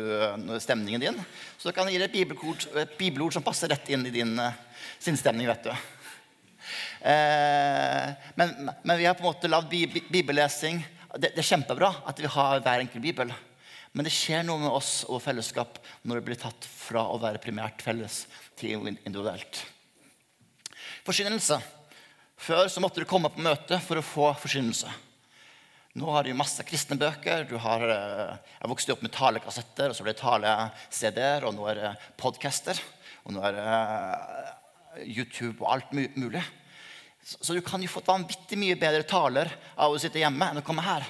stemningen 0.64 1.02
din. 1.04 1.18
Så 1.60 1.74
kan 1.76 1.88
det 1.88 1.96
gi 1.96 2.00
deg 2.00 2.08
et 2.08 2.16
bibelord, 2.16 2.70
et 2.80 2.96
bibelord 3.00 3.36
som 3.36 3.44
passer 3.44 3.72
rett 3.74 3.90
inn 3.92 4.06
i 4.08 4.14
din 4.16 4.32
uh, 4.40 4.56
sinnsstemning. 5.04 5.50
vet 5.50 5.68
du. 5.68 5.95
Eh, 7.06 8.14
men, 8.36 8.72
men, 8.82 8.98
vi 8.98 9.06
har 9.06 9.14
på 9.14 9.22
en 9.22 9.30
måte 9.30 9.52
lagd 9.52 9.70
bibellesing. 10.10 10.82
Det, 11.16 11.30
det 11.36 11.44
er 11.44 11.52
kjempebra 11.52 11.92
at 12.10 12.18
vi 12.20 12.32
har 12.34 12.64
hver 12.66 12.82
enkelt 12.82 13.04
bibel. 13.04 13.34
Men 13.96 14.08
det 14.08 14.12
skjer 14.12 14.44
noe 14.44 14.60
med 14.60 14.74
oss 14.74 15.06
og 15.08 15.22
fellesskap 15.24 15.78
når 16.04 16.20
det 16.20 16.26
blir 16.28 16.40
tatt 16.42 16.66
fra 16.68 17.06
å 17.14 17.20
være 17.22 17.40
primært 17.44 17.86
felles 17.86 18.26
til 18.60 18.90
individuelt. 18.90 19.62
Forsynelse. 21.06 21.62
Før 22.36 22.68
så 22.68 22.82
måtte 22.84 23.00
du 23.00 23.08
komme 23.08 23.32
på 23.32 23.44
møte 23.46 23.80
for 23.86 24.02
å 24.02 24.04
få 24.04 24.34
forsynelse. 24.42 24.90
Nå 25.96 26.10
har 26.12 26.26
du 26.28 26.34
masse 26.36 26.60
kristne 26.68 26.98
bøker. 27.00 27.46
Du 27.48 27.56
har, 27.62 27.86
eh, 27.88 28.36
jeg 28.60 28.74
vokste 28.74 28.92
opp 28.92 29.06
med 29.06 29.14
talekassetter, 29.16 29.94
og 29.94 29.96
så 29.96 30.04
ble 30.04 30.12
det 30.12 30.20
tale-CD-er, 30.20 31.46
og 31.48 31.56
nå 31.56 31.70
er 31.72 31.76
det 31.80 31.96
podcaster. 32.20 32.82
Og 33.24 33.38
nå 33.38 33.46
er 33.48 33.56
det 33.56 33.64
eh, 33.64 35.06
YouTube 35.06 35.62
og 35.62 35.72
alt 35.72 35.96
mulig. 35.96 36.44
Så 37.26 37.54
du 37.54 37.62
kan 37.66 37.82
jo 37.82 37.90
få 37.90 38.04
vanvittig 38.06 38.58
mye 38.62 38.78
bedre 38.78 39.02
taler 39.10 39.50
av 39.82 39.94
å 39.94 40.02
sitte 40.02 40.22
hjemme 40.22 40.52
enn 40.52 40.62
å 40.62 40.66
komme 40.66 40.84
her. 40.86 41.06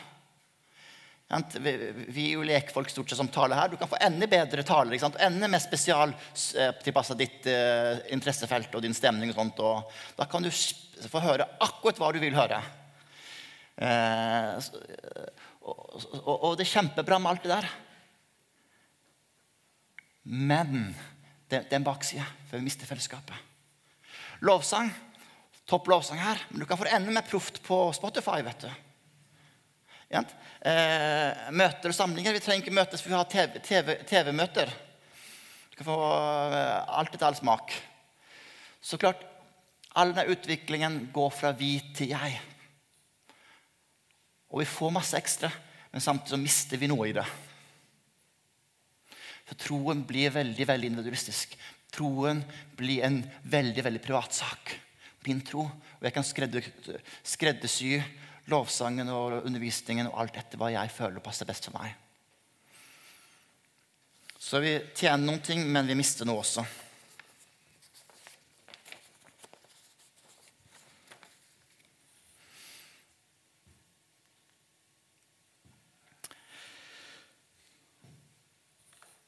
Vi 1.26 2.22
er 2.22 2.36
jo 2.38 2.46
lekfolk 2.46 2.92
stort 2.94 3.10
sett 3.10 3.20
som 3.20 3.28
taler 3.34 3.58
her. 3.60 3.74
Du 3.74 3.76
kan 3.82 3.90
få 3.92 4.00
enda 4.00 4.28
bedre 4.30 4.64
taler. 4.64 4.96
Enda 4.96 5.50
mer 5.52 5.60
spesialtilpassa 5.60 7.18
ditt 7.20 7.48
eh, 7.52 8.06
interessefelt 8.16 8.78
og 8.78 8.86
din 8.86 8.96
stemning. 8.96 9.34
og 9.34 9.42
sånt. 9.42 9.60
Og 9.60 9.92
da 10.16 10.28
kan 10.30 10.46
du 10.46 10.52
få 10.54 11.24
høre 11.26 11.50
akkurat 11.66 12.00
hva 12.00 12.12
du 12.16 12.22
vil 12.24 12.38
høre. 12.38 12.62
Uh, 13.76 14.56
og, 15.68 15.80
og, 16.22 16.30
og, 16.32 16.52
det 16.56 16.64
er 16.64 16.70
kjempebra 16.78 17.18
med 17.20 17.34
alt 17.34 17.44
det 17.44 17.52
der. 17.52 17.68
Men 20.32 20.94
det, 21.50 21.66
det 21.66 21.74
er 21.74 21.82
en 21.82 21.90
bakside, 21.90 22.24
for 22.48 22.56
vi 22.56 22.70
mister 22.70 22.88
fellesskapet. 22.88 23.36
Lovsang. 24.48 24.94
Topp 25.66 25.88
lovsang 25.90 26.22
her. 26.22 26.42
Men 26.50 26.62
du 26.62 26.66
kan 26.70 26.78
få 26.78 26.86
det 26.88 26.96
enda 26.98 27.12
mer 27.12 27.26
proft 27.26 27.62
på 27.66 27.80
Spotify. 27.94 28.42
vet 28.46 28.66
du. 28.66 28.72
Eh, 30.16 31.52
møter 31.52 31.92
og 31.92 31.98
samlinger. 31.98 32.36
Vi 32.36 32.44
trenger 32.44 32.64
ikke 32.64 32.78
møtes, 32.78 33.02
for 33.02 33.12
vi 33.12 33.18
har 33.18 33.62
TV-møter. 33.62 34.70
TV, 34.70 34.82
du 35.70 35.80
kan 35.80 35.88
få 35.90 35.98
eh, 36.56 36.98
alt 37.00 37.16
etter 37.16 37.28
all 37.28 37.38
smak. 37.38 37.74
Så 38.82 39.00
klart, 39.02 39.26
all 39.98 40.14
denne 40.14 40.36
utviklingen 40.36 41.10
går 41.14 41.34
fra 41.34 41.52
vi 41.58 41.80
til 41.98 42.14
jeg. 42.14 42.38
Og 44.54 44.62
vi 44.62 44.70
får 44.70 44.94
masse 44.94 45.18
ekstra, 45.18 45.50
men 45.92 46.04
samtidig 46.04 46.36
så 46.36 46.42
mister 46.42 46.80
vi 46.80 46.90
noe 46.92 47.10
i 47.10 47.16
det. 47.18 47.26
For 49.46 49.58
troen 49.62 50.06
blir 50.08 50.34
veldig 50.34 50.68
veldig 50.70 50.94
individualistisk. 50.94 51.58
Troen 51.94 52.42
blir 52.78 53.06
en 53.08 53.20
veldig 53.52 53.84
veldig 53.86 54.02
privatsak. 54.06 54.78
Min 55.26 55.42
tro. 55.42 55.66
Og 55.66 56.06
jeg 56.06 56.14
kan 56.14 56.26
skreddersy 56.26 57.98
lovsangen 58.52 59.10
og 59.10 59.42
undervisningen 59.42 60.10
og 60.12 60.20
alt 60.22 60.38
etter 60.38 60.62
hva 60.62 60.72
jeg 60.74 60.94
føler 60.94 61.24
passer 61.24 61.50
best 61.50 61.70
for 61.70 61.78
meg. 61.80 61.94
Så 64.38 64.62
vi 64.62 64.76
tjener 64.94 65.26
noen 65.26 65.42
ting, 65.42 65.64
men 65.66 65.88
vi 65.90 65.98
mister 65.98 66.28
noe 66.30 66.44
også. 66.44 66.66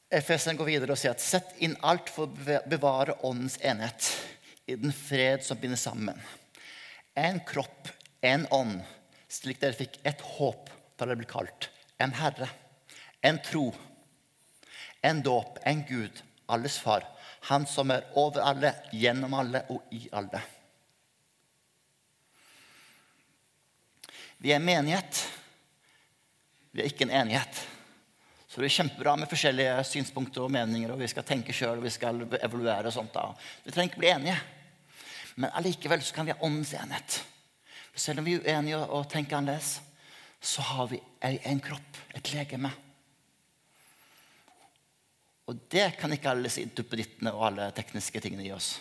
FSN 0.08 0.56
går 0.56 0.70
videre 0.70 0.94
og 0.94 0.98
sier 1.00 1.12
at 1.12 1.20
sett 1.20 1.58
inn 1.60 1.74
alt 1.84 2.08
for 2.08 2.30
å 2.30 2.60
bevare 2.70 3.18
åndens 3.26 3.58
enhet 3.60 4.06
i 4.68 4.76
den 4.76 4.92
fred 4.92 5.44
som 5.44 5.58
binder 5.58 5.80
sammen. 5.80 6.20
En 7.14 7.40
kropp, 7.40 7.88
en 8.20 8.46
ånd 8.52 8.82
slik 9.28 9.60
dere 9.62 9.76
fikk 9.76 9.96
et 10.08 10.20
håp 10.36 10.68
da 10.98 11.06
dere 11.06 11.16
ble 11.20 11.28
kalt. 11.28 11.70
En 11.96 12.12
Herre, 12.12 12.48
en 13.24 13.40
tro, 13.44 13.70
en 15.00 15.22
dåp, 15.24 15.56
en 15.64 15.80
Gud, 15.88 16.20
alles 16.52 16.76
far. 16.84 17.06
Han 17.48 17.64
som 17.66 17.94
er 17.94 18.04
over 18.18 18.44
alle, 18.44 18.74
gjennom 18.92 19.36
alle 19.40 19.64
og 19.72 19.88
i 19.94 20.02
alle. 20.12 20.42
Vi 24.38 24.52
er 24.52 24.62
menighet. 24.62 25.24
Vi 26.76 26.84
er 26.84 26.92
ikke 26.92 27.08
en 27.08 27.16
enighet. 27.22 27.64
Så 28.48 28.60
det 28.60 28.68
er 28.68 28.76
kjempebra 28.76 29.16
med 29.16 29.32
forskjellige 29.32 29.80
synspunkter 29.88 30.44
og 30.44 30.52
meninger, 30.52 30.92
og 30.92 31.00
vi 31.00 31.08
skal 31.10 31.26
tenke 31.26 31.56
sjøl 31.56 31.80
og 31.80 31.88
vi 31.88 31.94
skal 31.94 32.20
evaluere. 32.36 32.86
og 32.86 32.94
sånt. 32.94 33.16
Da. 33.16 33.32
Vi 33.64 33.72
trenger 33.72 33.92
ikke 33.92 34.04
bli 34.04 34.12
enige. 34.12 34.38
Men 35.38 35.54
allikevel 35.54 36.02
kan 36.02 36.26
vi 36.26 36.34
ha 36.34 36.42
åndens 36.42 36.74
enhet. 36.74 37.20
Selv 37.94 38.20
om 38.20 38.26
vi 38.26 38.34
er 38.38 38.46
uenige 38.46 38.80
og 38.82 39.06
tenker 39.10 39.38
annerledes, 39.38 39.78
så 40.40 40.62
har 40.62 40.88
vi 40.90 40.98
en 41.22 41.60
kropp, 41.62 41.98
et 42.14 42.32
legeme. 42.34 42.70
Og 45.48 45.62
det 45.72 45.92
kan 45.98 46.12
ikke 46.12 46.30
alle 46.30 46.50
duppedittene 46.50 47.32
og 47.34 47.46
alle 47.46 47.70
tekniske 47.74 48.20
tingene 48.20 48.44
gi 48.44 48.52
oss. 48.54 48.72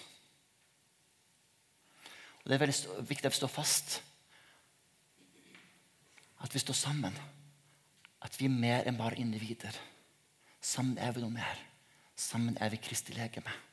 Og 2.41 2.49
Det 2.49 2.55
er 2.55 2.63
veldig 2.65 3.07
viktig 3.09 3.29
at 3.29 3.35
vi 3.35 3.41
står 3.41 3.53
fast. 3.53 4.01
At 6.41 6.53
vi 6.53 6.59
står 6.59 6.73
sammen. 6.73 7.13
At 8.21 8.37
vi 8.39 8.49
er 8.49 8.59
mer 8.65 8.87
enn 8.87 8.97
bare 8.97 9.19
individer. 9.21 9.77
Sammen 10.61 10.97
er 10.97 11.13
vi 11.13 11.21
noe 11.21 11.33
mer. 11.33 11.63
Sammen 12.17 12.57
er 12.61 12.73
vi 12.73 12.81
Kristi 12.81 13.13
legeme. 13.13 13.66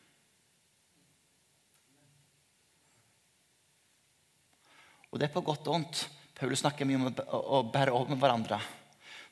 Og 5.15 5.21
det 5.23 5.29
er 5.29 5.35
på 5.37 5.45
godt 5.47 5.69
og 5.69 5.77
vondt. 5.77 6.01
Paulus 6.35 6.59
snakker 6.65 6.89
mye 6.91 6.99
om 6.99 7.05
å 7.07 7.61
bære 7.71 7.93
over 7.95 8.11
med 8.11 8.19
hverandre. 8.19 8.57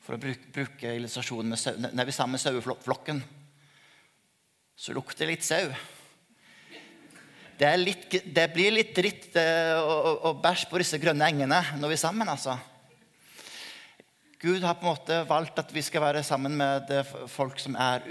For 0.06 0.14
å 0.14 0.20
bruke, 0.22 0.50
bruke 0.54 0.92
illustrasjonen 0.94 1.50
med 1.50 1.88
når 1.90 2.06
vi 2.06 2.12
er 2.12 2.14
sammen 2.14 2.36
med 2.36 2.42
saueflokken. 2.42 3.22
så 4.78 4.94
lukter 4.94 5.26
det 5.26 5.32
litt 5.32 5.46
sau. 5.46 5.72
Det, 7.58 7.72
litt, 7.82 8.06
det, 8.34 8.44
blir 8.54 8.70
litt 8.76 8.94
dritt 8.94 9.34
og, 9.34 9.90
og, 9.90 10.22
og 10.30 10.38
bæsj 10.44 10.68
på 10.70 10.78
disse 10.78 11.02
grønne 11.02 11.26
engene 11.26 11.58
når 11.80 11.90
vi 11.90 11.98
er 11.98 12.02
sammen. 12.04 12.30
altså. 12.30 12.54
Gud 14.38 14.62
har 14.62 14.78
på 14.78 14.86
en 14.86 14.92
måte 14.92 15.18
valgt 15.26 15.58
at 15.58 15.74
vi 15.74 15.82
skal 15.82 16.06
være 16.06 16.22
sammen 16.22 16.54
med 16.62 16.94
folk 17.26 17.58
som 17.58 17.74
er 17.74 18.06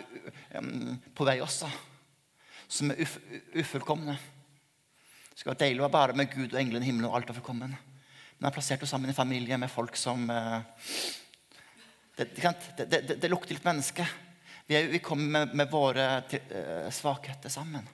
på 1.16 1.28
vei 1.28 1.40
også. 1.40 1.72
Som 2.68 2.92
er 2.92 3.00
ufullkomne. 3.64 4.20
Det 5.32 5.40
skal 5.40 5.54
være 5.54 5.64
deilig 5.64 5.82
å 5.82 5.88
være 5.88 5.96
bare 5.96 6.18
med 6.20 6.30
Gud 6.34 6.52
og 6.52 6.60
englene 6.60 6.86
i 6.86 6.92
himmelen 6.92 7.10
og 7.10 7.16
alt 7.18 7.32
er 7.32 7.40
forkommen. 7.40 7.72
Men 7.72 8.46
han 8.46 8.50
har 8.50 8.58
plassert 8.58 8.84
oss 8.84 8.92
sammen 8.94 9.10
i 9.10 9.16
familie 9.16 9.58
med 9.58 9.72
folk 9.72 9.98
som 10.00 10.28
eh, 10.30 10.60
det, 12.18 12.28
det, 12.36 12.86
det, 12.86 13.16
det 13.22 13.32
lukter 13.32 13.56
litt 13.56 13.66
menneske. 13.66 14.06
Vi, 14.68 14.76
er, 14.78 14.92
vi 14.92 15.00
kommer 15.04 15.32
med, 15.40 15.56
med 15.58 15.72
våre 15.72 16.06
uh, 16.22 16.90
svakheter 16.94 17.50
sammen. 17.50 17.88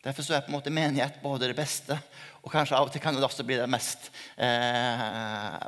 Derfor 0.00 0.24
så 0.24 0.36
er 0.36 0.44
på 0.44 0.52
en 0.52 0.56
måte 0.56 0.72
menighet 0.72 1.20
både 1.20 1.50
det 1.50 1.56
beste 1.58 1.96
og 2.40 2.48
kanskje 2.52 2.76
av 2.78 2.88
og 2.88 2.92
til 2.94 3.02
kan 3.04 3.16
det 3.16 3.24
også 3.26 3.44
bli 3.44 3.58
det 3.60 3.66
mest 3.68 4.06
eh, 4.40 5.02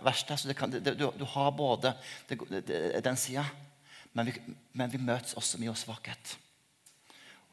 verste. 0.07 0.39
Så 0.41 0.55
kan, 0.57 0.73
du, 0.73 0.79
du, 0.81 1.25
har 1.35 1.51
både 1.53 1.93
den 3.05 3.19
sida, 3.21 3.45
men, 4.17 4.33
men, 4.73 4.89
vi 4.89 5.01
møtes 5.03 5.37
også 5.37 5.61
mye 5.61 5.75
av 5.75 5.77
svakhet. 5.77 6.37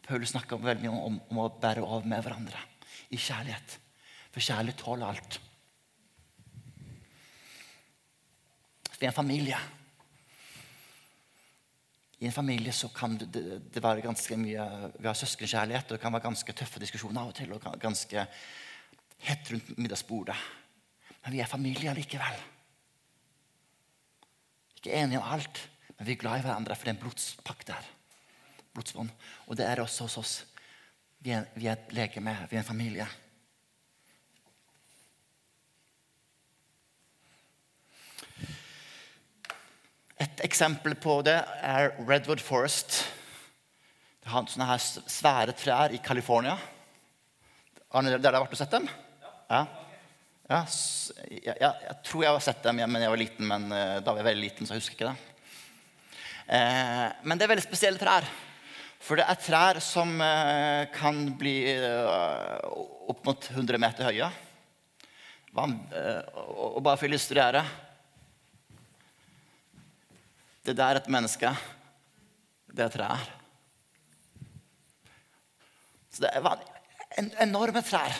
Paulus 0.07 0.31
snakker 0.31 0.61
veldig 0.63 0.85
mye 0.85 1.03
om, 1.09 1.19
om, 1.19 1.41
å 1.43 1.49
bære 1.51 1.83
over 1.83 2.07
med 2.07 2.23
hverandre 2.23 2.63
i 3.09 3.17
kjærlighet. 3.17 3.79
For 4.31 4.43
kjærlighet 4.43 4.79
tåler 4.81 5.07
alt. 5.07 5.39
Vi 8.99 9.05
er 9.05 9.11
en 9.11 9.15
familie. 9.15 9.57
I 12.19 12.27
en 12.27 12.35
familie 12.35 12.71
så 12.75 12.89
kan 12.91 13.15
det, 13.17 13.31
det, 13.73 13.83
være 13.83 14.03
ganske 14.03 14.35
mye 14.37 14.65
Vi 14.99 15.07
har 15.07 15.15
søskenkjærlighet, 15.15 15.85
og 15.87 15.95
det 15.95 16.01
kan 16.03 16.13
være 16.13 16.27
ganske 16.27 16.53
tøffe 16.53 16.81
diskusjoner 16.83 17.21
av 17.21 17.31
og 17.31 17.35
til. 17.35 17.53
og 17.53 17.79
ganske 17.79 18.25
hett 19.23 19.51
rundt 19.51 19.77
middagsbordet. 19.77 20.35
Men 21.23 21.33
vi 21.33 21.39
er 21.39 21.51
familie 21.51 21.93
likevel. 21.95 22.43
Ikke 24.79 24.95
enige 24.95 25.19
om 25.19 25.31
alt, 25.33 25.69
men 25.97 26.07
vi 26.07 26.11
er 26.15 26.21
glad 26.21 26.39
i 26.39 26.43
hverandre, 26.43 26.75
for 26.75 26.87
det 26.87 26.93
er 26.93 26.97
en 26.97 27.01
blodspakt 27.03 27.67
der. 27.67 27.87
Blodsbånd. 28.73 29.09
Og 29.47 29.57
det 29.57 29.65
er 29.65 29.81
også 29.81 30.07
hos 30.07 30.17
oss. 30.17 30.35
Vi 31.19 31.33
er, 31.35 31.49
vi 31.55 31.67
er 31.67 31.75
et 31.75 31.91
legeme, 31.91 32.31
vi 32.47 32.55
er 32.55 32.61
en 32.61 32.67
familie. 32.67 33.07
Et 40.19 40.43
eksempel 40.47 40.95
på 40.99 41.17
det 41.27 41.35
er 41.63 41.91
Redwood 42.07 42.39
Forest. 42.43 43.01
Det 44.23 44.31
har 44.31 44.47
sånne 44.47 44.67
her 44.69 44.81
svære 44.83 45.55
trær 45.59 45.95
i 45.95 45.99
California. 46.03 46.55
Arne, 47.91 48.15
dere 48.15 48.37
har 48.37 48.45
vært 48.45 48.55
og 48.55 48.61
sett 48.61 48.75
dem? 48.75 48.87
Ja. 49.49 49.63
Ja, 50.49 50.63
jeg, 51.29 51.55
jeg, 51.61 51.95
tror 52.07 52.23
jeg 52.23 52.33
har 52.33 52.41
sett 52.41 52.63
dem 52.65 52.79
men 52.81 53.03
jeg 53.03 53.11
var 53.11 53.19
liten, 53.21 53.45
men 53.45 53.67
uh, 53.69 53.99
da 54.01 54.13
var 54.13 54.23
jeg 54.23 54.31
veldig 54.31 54.47
liten, 54.47 54.65
så 54.65 54.73
jeg 54.73 54.81
husker 54.81 54.95
ikke 54.95 55.11
det. 55.11 55.29
Eh, 56.49 57.07
men 57.21 57.37
det 57.37 57.45
er 57.45 57.51
veldig 57.51 57.65
spesielle 57.67 58.01
trær. 58.01 58.25
For 58.99 59.19
det 59.19 59.25
er 59.31 59.39
trær 59.39 59.79
som 59.83 60.11
uh, 60.19 60.85
kan 60.91 61.21
bli 61.39 61.55
uh, 61.71 62.59
opp 63.09 63.23
mot 63.27 63.49
100 63.53 63.79
meter 63.81 64.09
høye. 64.09 64.27
Og 65.49 66.81
bare 66.85 66.93
for 66.93 67.07
å 67.07 67.09
illustrere 67.09 67.63
Det 70.61 70.75
der 70.77 70.91
er 70.93 70.99
et 70.99 71.09
menneske. 71.09 71.49
Det 72.69 72.83
er 72.85 72.93
trær. 72.93 73.23
Så 76.13 76.21
det 76.21 76.29
er 76.35 76.45
en, 77.17 77.31
enorme 77.47 77.81
trær. 77.81 78.13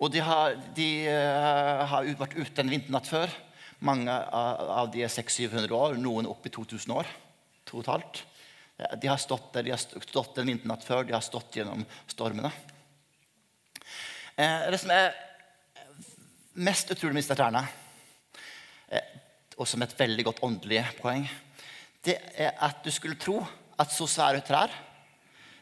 Og 0.00 0.08
de 0.14 0.22
har, 0.24 0.56
de, 0.74 0.88
har 1.04 2.08
vært 2.18 2.38
ute 2.38 2.64
en 2.64 2.72
vinternatt 2.72 3.10
før. 3.10 3.34
Mange 3.84 4.14
av 4.14 4.88
de 4.94 5.04
er 5.04 5.12
600-700 5.12 5.74
år, 5.76 5.98
noen 6.00 6.30
opp 6.30 6.46
i 6.48 6.54
2000 6.54 6.94
år 6.96 7.10
totalt. 7.68 8.22
De 8.76 9.10
har 9.10 9.20
stått 9.20 9.52
der, 9.54 9.66
de 9.66 9.74
har 9.74 9.80
stått 9.80 10.38
en 10.40 10.48
vinternatt 10.48 10.84
før, 10.84 11.04
de 11.06 11.14
har 11.14 11.24
stått 11.24 11.56
gjennom 11.58 11.84
stormene. 12.10 12.50
Eh, 14.36 14.70
det 14.72 14.80
som 14.80 14.92
er 14.94 15.12
mest 16.62 16.90
utrolig 16.92 17.14
med 17.14 17.22
disse 17.22 17.36
trærne, 17.38 17.62
eh, 18.88 19.08
og 19.58 19.68
som 19.68 19.82
er 19.82 19.90
et 19.90 20.00
veldig 20.00 20.24
godt 20.30 20.42
åndelig 20.48 20.82
poeng, 20.98 21.28
det 22.02 22.16
er 22.34 22.56
at 22.64 22.82
du 22.82 22.90
skulle 22.90 23.20
tro 23.20 23.38
at 23.78 23.92
så 23.94 24.08
svære 24.10 24.42
trær 24.46 24.72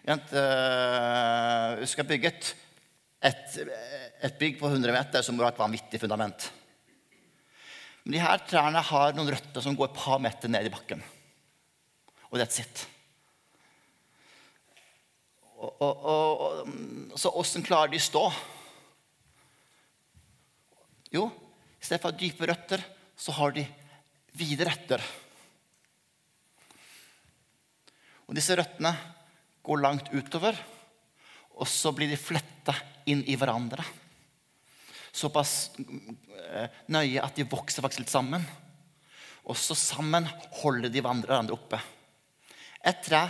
uh, 0.08 1.76
Du 1.76 1.86
skal 1.86 2.08
bygge 2.08 2.30
et, 2.30 2.48
et 3.28 3.58
et 4.20 4.38
bygg 4.40 4.58
på 4.60 4.68
100 4.68 4.92
meter 4.92 5.24
som 5.24 5.36
må 5.36 5.46
ha 5.46 5.52
et 5.52 5.60
vanvittig 5.60 6.00
fundament. 6.02 6.50
Men 8.04 8.16
de 8.16 8.22
her 8.22 8.42
trærne 8.48 8.82
har 8.84 9.16
noen 9.16 9.32
røtter 9.32 9.64
som 9.64 9.76
går 9.76 9.90
et 9.90 10.00
par 10.00 10.20
meter 10.22 10.52
ned 10.52 10.68
i 10.68 10.72
bakken. 10.72 11.02
Og 12.30 12.38
that's 12.40 12.60
it. 12.62 12.84
Og, 15.60 15.82
og, 15.84 16.04
og, 16.10 17.14
så 17.20 17.32
åssen 17.36 17.64
klarer 17.66 17.92
de 17.92 18.00
å 18.00 18.04
stå? 18.04 18.24
Jo, 21.12 21.26
i 21.76 21.84
stedet 21.84 22.02
for 22.02 22.16
dype 22.16 22.48
røtter, 22.48 22.84
så 23.18 23.34
har 23.36 23.54
de 23.56 23.64
vide 24.40 24.66
røtter. 24.68 25.04
Og 28.28 28.36
disse 28.38 28.56
røttene 28.56 28.94
går 29.66 29.82
langt 29.82 30.12
utover, 30.14 30.56
og 31.60 31.68
så 31.68 31.92
blir 31.92 32.08
de 32.08 32.20
fletta 32.20 32.76
inn 33.10 33.26
i 33.28 33.36
hverandre 33.36 33.84
såpass 35.12 35.70
eh, 35.78 36.68
nøye 36.86 37.22
at 37.22 37.36
de 37.36 37.48
vokser 37.48 37.82
faktisk 37.84 38.04
litt 38.04 38.12
sammen. 38.12 38.44
Og 39.50 39.58
så 39.58 39.74
sammen 39.78 40.28
holder 40.60 40.92
de 40.92 41.02
hverandre 41.02 41.56
oppe. 41.56 41.80
Et 42.86 43.00
tre 43.04 43.24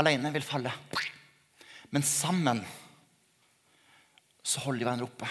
alene 0.00 0.32
vil 0.34 0.46
falle, 0.46 0.72
men 1.94 2.02
sammen 2.02 2.62
så 4.44 4.60
holder 4.64 4.82
de 4.82 4.86
hverandre 4.88 5.08
oppe. 5.08 5.28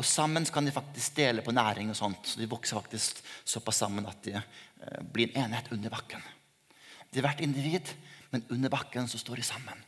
Og 0.00 0.06
sammen 0.08 0.46
kan 0.48 0.64
de 0.64 0.72
faktisk 0.72 1.18
dele 1.18 1.42
på 1.44 1.52
næring. 1.52 1.90
og 1.90 1.96
sånt, 1.96 2.26
så 2.26 2.40
De 2.40 2.48
vokser 2.48 2.78
faktisk 2.78 3.20
såpass 3.44 3.82
sammen 3.82 4.06
at 4.06 4.22
de 4.24 4.32
eh, 4.32 5.02
blir 5.02 5.28
en 5.34 5.44
enhet 5.44 5.72
under 5.72 5.90
bakken. 5.90 6.22
De 7.12 7.18
er 7.18 7.26
hvert 7.26 7.42
individ, 7.44 7.90
men 8.30 8.46
under 8.50 8.70
bakken 8.72 9.08
så 9.08 9.18
står 9.18 9.36
de 9.36 9.42
sammen. 9.42 9.84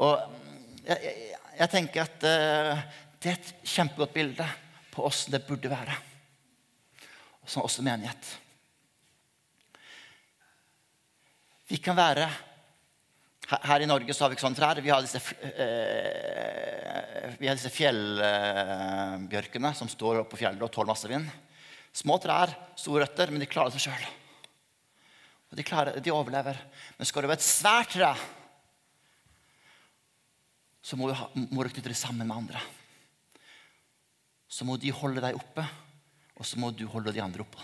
Og 0.00 0.18
jeg, 0.86 0.98
jeg, 1.04 1.36
jeg 1.58 1.70
tenker 1.70 2.02
at 2.02 2.24
uh, 2.26 2.80
det 3.22 3.30
er 3.30 3.36
et 3.36 3.52
kjempegodt 3.68 4.14
bilde 4.16 4.46
på 4.90 5.04
åssen 5.06 5.34
det 5.34 5.44
burde 5.46 5.70
være. 5.70 5.94
Som 7.46 7.62
også 7.62 7.84
menighet. 7.86 8.30
Vi 11.72 11.78
kan 11.80 11.96
være 11.96 12.26
Her 13.52 13.80
i 13.80 13.86
Norge 13.88 14.12
så 14.12 14.24
har 14.24 14.30
vi 14.30 14.36
ikke 14.36 14.44
sånne 14.46 14.56
trær. 14.56 14.80
Vi 14.80 14.92
har 14.92 15.00
disse, 15.04 15.20
eh, 15.44 17.32
disse 17.40 17.72
fjellbjørkene 17.72 19.70
som 19.76 19.88
står 19.92 20.20
oppe 20.22 20.30
på 20.32 20.40
fjellet 20.40 20.62
og 20.64 20.72
tåler 20.72 20.92
masse 20.92 21.08
vind. 21.10 21.26
Små 21.92 22.16
trær, 22.22 22.48
store 22.80 23.02
røtter, 23.04 23.28
men 23.32 23.40
de 23.42 23.48
klarer 23.50 23.72
seg 23.74 23.82
sjøl. 23.88 24.04
De, 25.52 25.64
de 26.00 26.14
overlever. 26.14 26.56
Men 26.96 27.04
skal 27.08 27.22
du 27.22 27.28
være 27.28 27.40
et 27.42 27.44
svært 27.44 27.90
tre 27.96 28.12
så 30.82 30.96
må 30.98 31.08
du, 31.08 31.14
ha, 31.14 31.28
må 31.34 31.62
du 31.62 31.70
knytte 31.70 31.88
deg 31.92 31.98
sammen 31.98 32.26
med 32.26 32.36
andre. 32.36 32.60
Så 34.50 34.64
må 34.68 34.76
de 34.80 34.90
holde 34.92 35.22
deg 35.22 35.36
oppe, 35.38 35.64
og 36.36 36.44
så 36.48 36.58
må 36.58 36.72
du 36.74 36.88
holde 36.90 37.14
de 37.14 37.22
andre 37.22 37.44
oppe. 37.44 37.60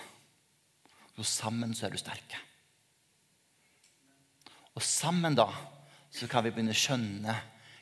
Så 1.17 1.25
sammen 1.43 1.75
så 1.75 1.89
er 1.89 1.97
du 1.97 1.99
sterke. 1.99 2.48
Og 4.79 4.85
sammen 4.87 5.35
da 5.35 5.49
så 6.15 6.29
kan 6.31 6.45
vi 6.47 6.53
begynne 6.55 6.71
å 6.71 6.79
skjønne 6.79 7.35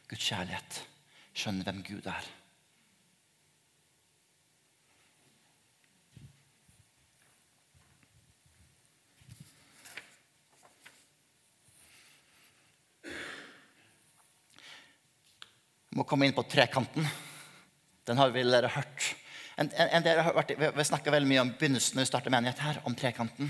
Guds 0.08 0.30
kjærlighet. 0.30 0.80
Skjønne 1.36 1.66
hvem 1.66 1.84
Gud 1.84 2.08
er. 2.08 2.32
må 15.96 16.04
komme 16.04 16.26
inn 16.28 16.34
på 16.36 16.44
trekanten. 16.44 17.06
Den 18.04 18.18
har 18.20 18.32
vel 18.34 18.52
dere 18.52 18.68
hørt. 18.68 19.06
En, 19.56 19.70
en, 19.70 19.88
en 19.96 20.04
dere 20.04 20.26
har 20.26 20.34
vært, 20.36 20.52
vi 20.52 20.84
snakker 20.84 21.14
veldig 21.14 21.30
mye 21.30 21.44
om 21.46 21.52
begynnelsen 21.56 21.96
når 21.96 22.04
vi 22.04 22.10
starter 22.10 22.34
menighet 22.34 22.60
her, 22.60 22.80
om 22.84 22.96
trekanten. 22.98 23.48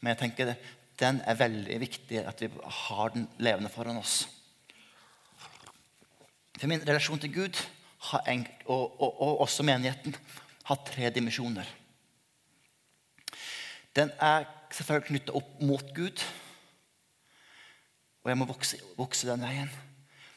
Men 0.00 0.12
jeg 0.12 0.20
tenker 0.20 0.52
den 1.00 1.20
er 1.24 1.38
veldig 1.38 1.80
viktig 1.80 2.20
at 2.26 2.42
vi 2.42 2.50
har 2.84 3.14
den 3.14 3.28
levende 3.38 3.72
foran 3.72 4.00
oss. 4.00 4.28
For 6.58 6.68
min 6.68 6.84
relasjon 6.84 7.20
til 7.22 7.32
Gud 7.34 7.60
en, 8.28 8.46
og, 8.66 9.00
og, 9.00 9.20
og, 9.22 9.40
også 9.40 9.64
menigheten 9.64 10.16
har 10.64 10.82
tre 10.86 11.10
dimensjoner. 11.10 11.68
Den 13.96 14.12
er 14.20 14.44
selvfølgelig 14.70 15.08
knytta 15.08 15.36
opp 15.36 15.62
mot 15.64 15.94
Gud, 15.96 16.24
Og 18.20 18.28
jeg 18.28 18.36
må 18.36 18.44
vokse, 18.44 18.76
vokse 18.98 19.28
den 19.28 19.40
veien. 19.40 19.70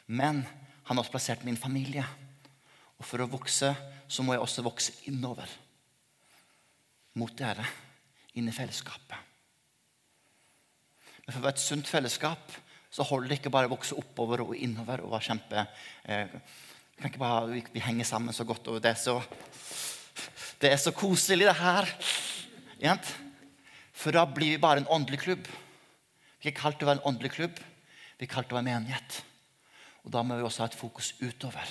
Men 0.06 0.40
han 0.88 0.96
har 0.96 1.02
også 1.02 1.12
plassert 1.12 1.44
min 1.44 1.58
familie. 1.60 2.04
Og 2.96 3.04
for 3.04 3.20
å 3.20 3.28
vokse 3.28 3.74
så 4.08 4.24
må 4.24 4.32
jeg 4.32 4.44
også 4.44 4.64
vokse 4.64 4.94
innover. 5.10 5.50
Mot 7.20 7.36
dere. 7.36 7.66
Inn 8.34 8.48
i 8.48 8.56
fellesskapet. 8.56 9.33
Men 11.24 11.32
for 11.32 11.40
å 11.40 11.46
være 11.46 11.56
et 11.56 11.64
sunt 11.64 11.88
fellesskap 11.88 12.60
så 12.94 13.06
holder 13.08 13.32
det 13.32 13.40
ikke 13.40 13.52
bare 13.54 13.66
å 13.66 13.74
vokse 13.74 13.96
oppover 13.98 14.44
og 14.44 14.54
innover 14.54 15.02
og 15.02 15.14
være 15.16 15.28
kjempe 15.32 15.64
eh, 16.04 16.36
kan 16.98 17.10
ikke 17.10 17.20
bare, 17.20 17.50
vi, 17.50 17.62
vi, 17.74 17.82
henger 17.82 18.06
sammen 18.08 18.34
så 18.34 18.46
godt, 18.46 18.68
og 18.70 18.80
det 18.82 18.92
er 18.94 18.98
så, 19.00 19.18
det 20.62 20.70
er 20.72 20.80
så 20.80 20.94
koselig, 20.94 21.48
det 21.48 21.56
her. 21.58 21.90
For 23.94 24.14
da 24.14 24.24
blir 24.28 24.54
vi 24.54 24.62
bare 24.62 24.82
en 24.82 24.90
åndelig 24.92 25.20
klubb. 25.24 25.48
Vi 26.38 26.48
er 26.48 26.52
ikke 26.52 26.62
kalt 26.62 26.84
å 26.84 26.88
være 26.90 27.00
en 27.00 27.08
åndelig 27.10 27.32
klubb, 27.36 27.60
vi 28.18 28.26
er 28.26 28.30
kalt 28.30 28.52
å 28.52 28.58
være 28.58 28.68
menighet. 28.68 29.22
Og 30.04 30.12
Da 30.12 30.22
må 30.22 30.36
vi 30.36 30.44
også 30.44 30.62
ha 30.62 30.68
et 30.68 30.76
fokus 30.76 31.14
utover. 31.22 31.66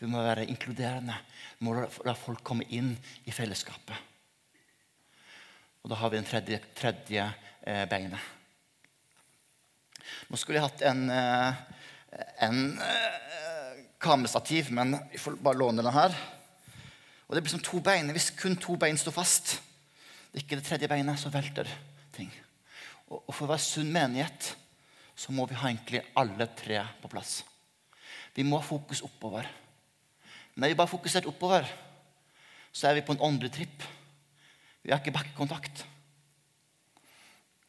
Vi 0.00 0.08
må 0.10 0.22
være 0.22 0.48
inkluderende. 0.50 1.14
Vi 1.58 1.68
må 1.68 1.76
la 1.78 2.14
folk 2.18 2.42
komme 2.42 2.66
inn 2.74 2.90
i 3.24 3.34
fellesskapet. 3.34 3.94
Og 5.82 5.90
da 5.90 5.98
har 5.98 6.10
vi 6.10 6.18
det 6.18 6.28
tredje, 6.30 6.58
tredje 6.78 7.26
eh, 7.62 7.84
beinet. 7.90 8.41
Nå 10.30 10.38
skulle 10.38 10.60
jeg 10.60 10.66
hatt 10.66 10.84
en, 10.90 11.02
eh, 11.10 11.54
en 12.46 12.62
eh, 12.78 13.82
kamerastativ, 14.02 14.70
men 14.74 14.96
vi 15.10 15.18
får 15.18 15.38
bare 15.42 15.58
låne 15.58 15.82
den 15.82 15.94
her. 15.94 16.16
Og 17.28 17.36
det 17.36 17.42
blir 17.42 17.54
som 17.54 17.64
to 17.64 17.80
bein. 17.80 18.10
Hvis 18.12 18.30
kun 18.36 18.56
to 18.60 18.76
bein 18.76 18.98
står 18.98 19.14
fast, 19.16 19.54
det 20.32 20.40
er 20.40 20.44
ikke 20.44 20.58
det 20.60 20.66
tredje 20.66 20.88
beinet, 20.88 21.20
så 21.20 21.32
velter 21.32 21.68
ting. 22.12 22.32
Og, 23.08 23.30
for 23.34 23.46
å 23.46 23.52
være 23.52 23.64
sunn 23.64 23.92
menighet 23.92 24.54
så 25.16 25.32
må 25.32 25.44
vi 25.46 25.56
ha 25.58 25.68
egentlig 25.68 26.02
alle 26.18 26.48
tre 26.56 26.80
på 27.02 27.10
plass. 27.12 27.42
Vi 28.34 28.44
må 28.46 28.58
ha 28.58 28.64
fokus 28.64 29.02
oppover. 29.04 29.46
Men 30.54 30.64
er 30.64 30.72
vi 30.72 30.78
bare 30.80 30.90
fokusert 30.90 31.28
oppover, 31.28 31.68
så 32.72 32.88
er 32.88 32.98
vi 32.98 33.04
på 33.06 33.14
en 33.14 33.24
åndelig 33.24 33.52
tripp. 33.52 33.84
Vi 34.82 34.92
har 34.92 35.00
ikke 35.00 35.14
bakkekontakt. 35.14 35.84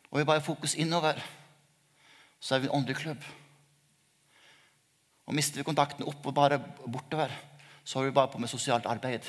Og 0.09 0.19
vi 0.19 0.27
bare 0.27 0.43
fokus 0.43 0.75
innover, 0.79 1.19
så 2.43 2.55
er 2.55 2.63
vi 2.63 2.67
en 2.67 2.75
åndelig 2.75 2.97
klubb. 2.99 3.23
Og 5.23 5.35
mister 5.37 5.61
vi 5.61 5.67
kontakten 5.67 6.03
opp 6.07 6.25
og 6.27 6.35
bare 6.35 6.59
bortover, 6.83 7.31
så 7.83 7.99
har 7.99 8.09
vi 8.09 8.15
bare 8.15 8.31
på 8.33 8.41
med 8.43 8.51
sosialt 8.51 8.87
arbeid. 8.89 9.23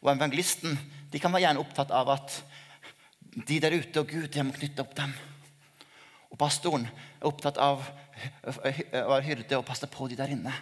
Og 0.00 0.12
evangelisten 0.14 0.78
de 1.10 1.18
kan 1.20 1.34
være 1.34 1.48
gjerne 1.48 1.62
opptatt 1.64 1.90
av 1.94 2.12
at 2.14 2.38
de 3.34 3.58
der 3.62 3.74
ute 3.74 4.02
og 4.02 4.10
Gud, 4.10 4.30
jeg 4.30 4.46
må 4.46 4.54
knytte 4.54 4.82
opp 4.86 4.94
dem. 4.98 5.12
Og 6.30 6.38
pastoren 6.38 6.86
er 6.86 7.26
opptatt 7.26 7.58
av 7.58 7.82
å 7.82 8.54
være 8.54 9.26
hyrde 9.26 9.58
og 9.58 9.66
passe 9.66 9.90
på 9.90 10.06
de 10.10 10.18
der 10.18 10.30
inne. 10.30 10.54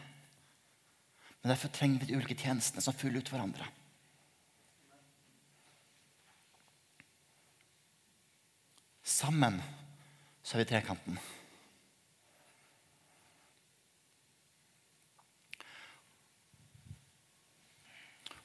Men 1.43 1.53
derfor 1.53 1.73
trenger 1.73 2.03
vi 2.03 2.11
de 2.11 2.19
ulike 2.19 2.37
tjenestene 2.41 2.83
som 2.85 2.97
fyller 2.97 3.21
ut 3.21 3.31
hverandre. 3.33 3.69
Sammen 9.19 9.59
så 10.47 10.55
er 10.55 10.63
vi 10.63 10.69
trekanten. 10.71 11.17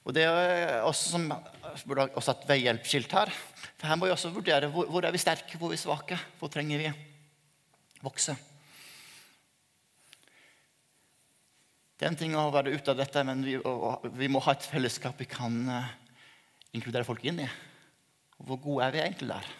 Og 0.03 0.15
Det 0.17 0.23
er 0.25 0.81
også 0.83 1.13
som 1.13 1.29
burde 1.88 2.09
også 2.12 2.33
et 2.33 2.47
veihjelpsskilt 2.49 3.13
her. 3.15 3.31
For 3.77 3.88
Her 3.88 3.99
må 3.99 4.09
vi 4.09 4.15
også 4.15 4.33
vurdere 4.33 4.71
hvor, 4.73 4.89
hvor 4.89 5.05
er 5.05 5.13
vi 5.13 5.21
sterke, 5.21 5.57
hvor 5.57 5.69
er 5.69 5.77
vi 5.77 5.83
svake, 5.83 6.17
hvor 6.39 6.51
trenger 6.51 6.81
vi 6.81 6.91
vokse. 8.03 8.36
Det 11.93 12.07
er 12.07 12.12
en 12.12 12.19
ting 12.19 12.33
å 12.36 12.49
være 12.51 12.73
ute 12.73 12.91
av 12.91 12.99
dette, 12.99 13.23
men 13.23 13.45
vi, 13.45 13.59
vi 14.17 14.27
må 14.27 14.41
ha 14.43 14.57
et 14.57 14.65
fellesskap 14.67 15.21
vi 15.21 15.29
kan 15.29 15.53
uh, 15.69 15.91
inkludere 16.75 17.07
folk 17.07 17.23
inn 17.29 17.45
i. 17.45 17.51
Og 18.41 18.49
hvor 18.49 18.65
gode 18.65 18.89
er 18.89 18.97
vi 18.97 19.05
egentlig 19.05 19.29
der? 19.29 19.53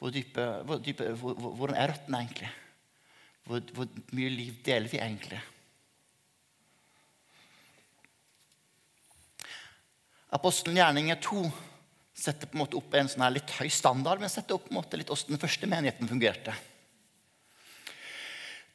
Hvor 0.00 0.12
dype, 0.14 0.44
hvor 0.64 0.78
dype, 0.80 1.10
hvor, 1.20 1.34
hvordan 1.36 1.76
er 1.76 1.90
røttene 1.92 2.20
egentlig? 2.24 2.50
Hvor, 3.44 3.64
hvor, 3.76 3.88
mye 4.16 4.30
liv 4.32 4.54
deler 4.64 4.88
vi 4.88 5.00
egentlig? 5.00 5.40
Apostelen 10.32 10.78
Gjerninger 10.78 11.18
2 11.20 11.42
setter 12.16 12.48
på 12.48 12.56
en 12.56 12.62
måte 12.62 12.78
opp 12.78 12.94
en 12.96 13.10
sånn 13.12 13.24
her 13.26 13.34
litt 13.34 13.52
høy 13.58 13.68
standard, 13.72 14.22
men 14.22 14.32
setter 14.32 14.56
opp 14.56 14.68
på 14.68 14.72
en 14.72 14.78
måte 14.78 14.96
litt 14.96 15.10
hvordan 15.10 15.34
den 15.34 15.42
første 15.42 15.68
menigheten 15.68 16.08
fungerte. 16.08 16.54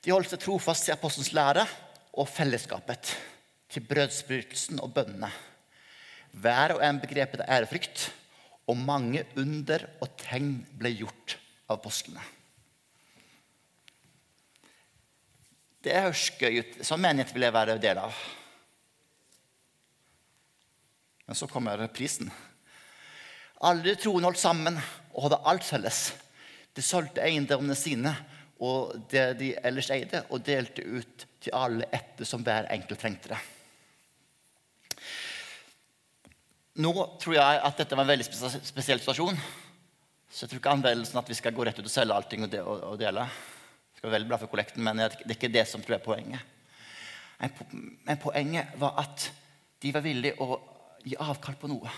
De 0.05 0.13
holdt 0.13 0.29
seg 0.29 0.43
trofast 0.43 0.85
til 0.85 0.93
apostelens 0.93 1.31
lære 1.33 1.63
og 2.21 2.29
fellesskapet, 2.29 3.15
til 3.73 3.85
brødsbrytelsen 3.89 4.77
og 4.83 4.93
bønnene. 4.93 5.31
Hver 6.37 6.75
og 6.75 6.85
en 6.85 7.01
begrepet 7.01 7.41
av 7.41 7.49
ærefrykt, 7.57 8.11
og 8.65 8.77
mange 8.77 9.25
under 9.37 9.85
og 10.01 10.15
tegn 10.19 10.57
ble 10.79 10.91
gjort 10.95 11.37
av 11.67 11.77
apostlene. 11.79 12.23
Det 15.85 15.93
høres 16.01 16.31
gøy 16.41 16.61
ut. 16.63 16.77
Sånn 16.81 17.03
menighet 17.03 17.33
vil 17.35 17.45
jeg 17.45 17.53
være 17.53 17.77
del 17.81 17.99
av. 18.01 18.21
Men 21.25 21.37
så 21.37 21.49
kommer 21.49 21.83
prisen. 21.93 22.31
Alle 23.65 23.93
troende 24.01 24.31
holdt 24.31 24.41
sammen 24.41 24.79
og 25.13 25.27
hadde 25.27 25.43
alt 25.51 25.65
felles. 25.65 25.99
De 26.73 26.81
solgte 26.83 27.21
eiendommene 27.23 27.77
sine 27.77 28.15
og 28.63 28.95
det 29.11 29.25
de 29.39 29.51
ellers 29.67 29.89
eide, 29.91 30.23
og 30.31 30.43
delte 30.47 30.83
ut 30.83 31.25
til 31.43 31.55
alle 31.55 31.87
etter 31.93 32.27
som 32.27 32.43
hver 32.43 32.69
enkelt 32.71 33.01
trengte 33.01 33.33
det. 33.33 33.39
Nå 36.75 36.91
tror 37.21 37.37
jeg 37.37 37.59
at 37.63 37.77
dette 37.79 37.95
var 37.95 38.03
en 38.03 38.11
veldig 38.11 38.25
spesiell 38.27 38.99
situasjon. 38.99 39.37
Så 40.27 40.43
jeg 40.43 40.51
tror 40.51 40.59
ikke 40.59 40.73
anvendelsen 40.75 41.21
at 41.21 41.29
vi 41.31 41.37
skal 41.37 41.53
gå 41.55 41.63
rett 41.63 41.77
ut 41.79 41.87
og 41.87 41.93
selge 41.93 42.17
allting 42.17 42.43
og, 42.43 42.97
dele. 42.99 43.23
Det 43.23 44.01
skal 44.01 44.09
være 44.09 44.15
veldig 44.17 44.31
bra 44.33 44.39
for 44.41 44.51
kollekten, 44.51 44.83
men 44.83 44.99
det 44.99 45.23
er 45.23 45.37
ikke 45.37 45.53
det 45.53 45.63
som 45.69 45.83
tror 45.83 45.95
jeg 45.95 46.01
er 46.01 46.09
poenget. 46.09 46.51
Men 48.03 48.19
poenget 48.19 48.75
var 48.81 48.99
at 49.05 49.29
de 49.79 49.93
var 49.95 50.03
villige 50.03 50.35
å 50.43 50.59
gi 51.05 51.15
avkall 51.23 51.55
på 51.61 51.71
noe. 51.71 51.95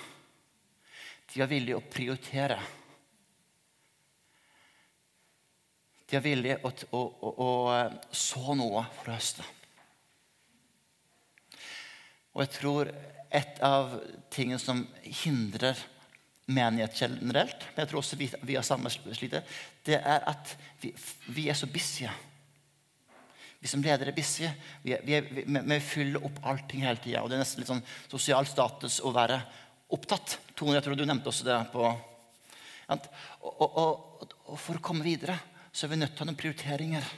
De 1.33 1.41
var 1.41 1.49
villige 1.49 1.79
å 1.79 1.87
prioritere. 1.89 2.61
De 6.05 6.19
var 6.19 6.25
villige 6.29 6.61
å, 6.61 6.75
å, 6.93 7.01
å, 7.01 7.31
å 7.49 8.13
så 8.13 8.53
noe 8.61 8.85
for 8.99 9.09
å 9.09 9.17
høste. 9.17 9.49
Og 12.37 12.45
jeg 12.45 12.53
tror 12.59 12.93
et 13.29 13.59
av 13.65 13.97
tingene 14.33 14.59
som 14.61 14.85
hindrer 15.23 15.79
menighet 16.47 16.95
generelt, 17.01 17.65
men 17.73 17.83
jeg 17.83 17.91
tror 17.91 17.99
også 17.99 18.19
vi, 18.19 18.29
vi 18.47 18.55
har 18.55 18.63
samme 18.63 18.91
sliter, 18.91 19.43
det 19.85 19.99
er 19.99 20.23
at 20.31 20.53
vi, 20.79 20.93
vi 21.35 21.49
er 21.51 21.57
så 21.59 21.67
busy. 21.67 22.07
Vi 23.59 23.67
som 23.67 23.81
ledere 23.83 24.13
er 24.13 24.15
busy. 24.15 24.47
Vi, 24.83 24.95
vi, 25.03 25.19
vi, 25.19 25.43
vi 25.43 25.79
fyller 25.83 26.23
opp 26.23 26.39
allting 26.47 26.85
hele 26.85 27.01
tida. 27.03 27.23
Og 27.23 27.29
det 27.29 27.39
er 27.39 27.41
nesten 27.41 27.63
litt 27.63 27.71
sånn 27.71 27.83
sosial 28.05 28.47
status 28.47 28.99
å 29.01 29.11
være 29.15 29.39
opptatt. 29.97 30.37
Tone, 30.53 30.77
jeg 30.77 30.85
tror 30.85 30.99
du 30.99 31.03
nevnte 31.07 31.31
også 31.31 31.47
det 31.47 31.57
på 31.73 31.87
og, 32.87 33.07
og, 33.43 33.63
og, 33.67 34.27
og, 34.47 34.59
for 34.61 34.77
å 34.77 34.83
komme 34.83 35.03
videre 35.03 35.35
så 35.75 35.85
er 35.85 35.91
vi 35.91 35.99
nødt 35.99 36.13
til 36.15 36.23
å 36.23 36.23
ha 36.23 36.29
noen 36.29 36.39
prioriteringer. 36.39 37.09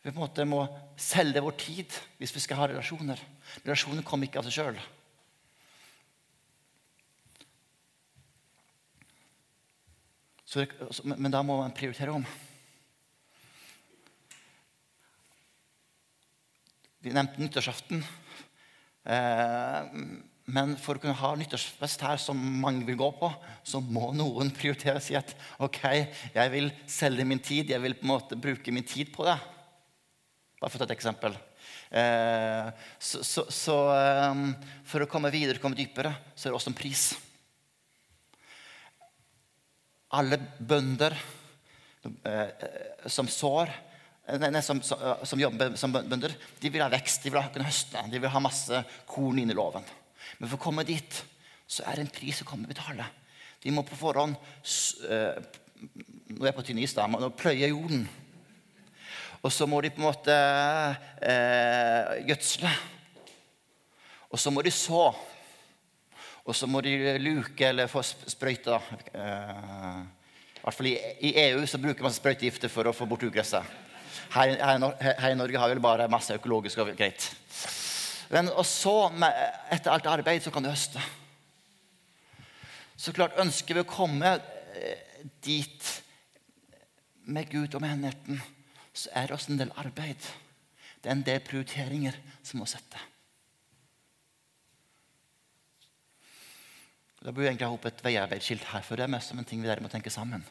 Vi 0.00 0.08
på 0.08 0.16
en 0.16 0.22
måte 0.24 0.46
må 0.48 0.62
selge 0.96 1.42
vår 1.44 1.56
tid 1.60 1.96
hvis 2.20 2.32
vi 2.32 2.40
skal 2.40 2.62
ha 2.62 2.70
relasjoner. 2.70 3.20
Relasjoner 3.66 4.06
kommer 4.06 4.28
ikke 4.28 4.40
av 4.40 4.48
seg 4.48 4.56
sjøl. 4.56 4.80
Men 11.04 11.30
da 11.30 11.44
må 11.46 11.60
man 11.60 11.76
prioritere 11.76 12.16
om. 12.16 12.24
Vi 17.00 17.12
nevnte 17.14 17.40
nyttårsaften. 17.40 18.02
Eh, 19.04 20.00
men 20.50 20.74
for 20.80 20.98
å 20.98 21.02
kunne 21.02 21.16
ha 21.20 21.30
nyttårsfest 21.38 22.02
her 22.02 22.18
som 22.20 22.40
mange 22.60 22.82
vil 22.88 22.98
gå 22.98 23.12
på, 23.20 23.30
så 23.62 23.78
må 23.80 24.10
noen 24.16 24.50
prioritere 24.56 24.98
og 24.98 25.04
si 25.04 25.14
at 25.16 25.32
ok, 25.62 25.80
jeg 26.34 26.52
vil 26.52 26.72
selge 26.90 27.24
min 27.28 27.40
tid, 27.40 27.70
jeg 27.70 27.84
vil 27.84 27.94
på 27.96 28.08
en 28.08 28.12
måte 28.16 28.40
bruke 28.40 28.74
min 28.74 28.86
tid 28.86 29.12
på 29.14 29.28
det. 29.28 29.38
Bare 30.60 30.68
for 30.68 30.76
å 30.76 30.84
ta 30.84 30.90
et 30.90 30.96
eksempel. 30.98 31.36
Eh, 31.90 32.70
så, 33.00 33.22
så, 33.24 33.46
så 33.48 33.76
eh, 33.96 34.40
for 34.86 35.02
å 35.04 35.10
komme 35.10 35.32
videre, 35.32 35.60
komme 35.62 35.78
dypere, 35.78 36.12
så 36.34 36.46
er 36.46 36.52
det 36.52 36.58
også 36.60 36.72
en 36.72 36.80
pris. 36.80 37.04
Alle 40.20 40.40
bønder 40.58 41.14
som 43.10 43.28
sår 43.28 43.70
nei, 44.38 44.62
som, 44.62 44.80
som, 44.82 45.40
jobber 45.40 45.74
som 45.80 45.92
bønder, 45.92 46.34
de 46.60 46.70
vil 46.72 46.82
ha 46.84 46.90
vekst, 46.92 47.24
de 47.24 47.32
vil 47.32 47.40
ha 47.40 47.50
kunne 47.52 47.66
høste, 47.66 48.02
de 48.10 48.20
vil 48.20 48.32
ha 48.32 48.42
masse 48.42 48.82
korn 49.08 49.40
inn 49.42 49.50
i 49.50 49.56
låven. 49.56 49.86
Men 50.38 50.48
for 50.48 50.58
å 50.58 50.64
komme 50.68 50.86
dit 50.86 51.22
så 51.70 51.84
er 51.86 51.98
det 51.98 52.06
en 52.06 52.14
pris 52.14 52.42
å 52.42 52.48
komme 52.48 52.68
og 52.68 52.74
betale. 52.74 53.06
De 53.60 53.72
må 53.74 53.84
på 53.86 53.98
forhånd 53.98 54.38
Nå 55.80 56.44
er 56.44 56.50
jeg 56.50 56.54
på 56.58 56.62
tynn 56.66 56.80
is, 56.82 56.92
da. 56.92 57.06
Må 57.08 57.30
pløye 57.32 57.70
jorden. 57.70 58.02
Og 59.40 59.52
så 59.52 59.66
må 59.68 59.80
de 59.80 59.90
på 59.92 60.02
en 60.02 60.08
måte 60.08 60.34
eh, 61.24 62.16
gjødsle. 62.28 62.72
Og 64.30 64.38
så 64.38 64.52
må 64.52 64.62
de 64.62 64.72
så. 64.74 65.06
Og 66.44 66.56
så 66.56 66.68
må 66.68 66.82
de 66.84 67.16
luke 67.22 67.64
eller 67.66 67.88
få 67.90 68.02
sprøyta. 68.04 68.80
Eh, 69.14 70.00
I 70.58 70.64
hvert 70.64 70.76
fall 70.76 70.90
i, 70.90 70.96
i, 71.24 71.32
EU 71.46 71.64
så 71.66 71.80
bruker 71.80 72.04
man 72.04 72.14
sprøytegifter 72.14 72.72
for 72.72 72.90
å 72.90 72.94
få 72.96 73.08
bort 73.08 73.24
ugresset. 73.24 73.64
Her, 74.30 74.54
her, 74.60 74.84
her, 75.00 75.30
i 75.32 75.38
Norge 75.38 75.58
har 75.58 75.72
vi 75.72 75.82
bare 75.82 76.10
masse 76.12 76.36
økologisk 76.36 76.82
og 76.84 76.92
greit. 76.98 77.30
Men, 78.30 78.52
og 78.52 78.66
så, 78.68 79.08
etter 79.72 79.90
alt 79.90 80.06
arbeid, 80.06 80.44
så 80.44 80.52
kan 80.54 80.62
du 80.62 80.70
høste. 80.70 81.02
Så 83.00 83.16
klart 83.16 83.38
ønsker 83.40 83.78
vi 83.78 83.82
å 83.82 83.88
komme 83.88 84.36
eh, 84.76 85.24
dit 85.42 85.92
med 87.30 87.48
Gud 87.50 87.74
og 87.74 87.82
menigheten, 87.82 88.38
så 89.00 89.12
er 89.16 89.28
det 89.28 89.36
også 89.36 89.54
en 89.54 89.62
del 89.62 89.72
arbeid. 89.80 90.28
Det 91.00 91.08
er 91.08 91.16
en 91.16 91.24
del 91.24 91.40
prioriteringer 91.44 92.16
som 92.44 92.60
må 92.60 92.68
sette. 92.68 93.00
Da 97.20 97.28
burde 97.28 97.44
vi 97.44 97.50
egentlig 97.50 97.68
ha 97.68 97.76
opp 97.76 97.84
et 97.88 98.00
veiarbeidsskilt 98.04 98.64
her, 98.70 98.84
for 98.84 98.96
det 98.96 99.04
er 99.04 99.12
mest 99.12 99.32
som 99.32 99.40
en 99.40 99.48
ting 99.48 99.60
vi 99.60 99.68
der 99.68 99.82
må 99.84 99.90
tenke 99.92 100.12
sammen. 100.12 100.44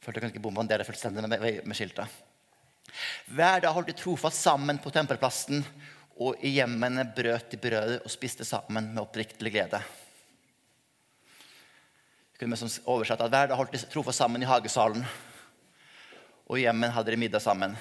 Følte 0.00 0.18
jeg 0.18 0.24
kan 0.24 0.32
ikke 0.34 0.42
bombardere 0.44 0.84
fullstendig 0.84 1.24
med, 1.24 1.40
med, 1.64 1.76
skiltet. 1.76 2.20
Hver 3.32 3.62
dag 3.64 3.72
holdt 3.72 3.92
de 3.92 3.96
trofast 3.96 4.40
sammen 4.40 4.80
på 4.80 4.92
tempelplassen 4.92 5.64
og 6.20 6.40
i 6.44 6.52
hjemmene 6.56 7.06
brøt 7.16 7.52
de 7.52 7.60
brødet 7.60 8.00
og 8.04 8.12
spiste 8.12 8.44
sammen 8.44 8.90
med 8.92 9.02
oppriktig 9.02 9.52
glede. 9.52 9.80
Jeg 12.32 12.40
kunne 12.40 12.56
oversatt 12.88 13.24
at 13.24 13.32
Hver 13.32 13.52
dag 13.52 13.56
holdt 13.56 13.76
de 13.76 13.84
trofast 13.92 14.20
sammen 14.20 14.42
i 14.42 14.48
hagesalen, 14.48 15.04
og 16.50 16.58
hjemmen 16.58 16.90
hadde 16.90 17.14
de 17.14 17.18
middag 17.20 17.42
sammen 17.44 17.76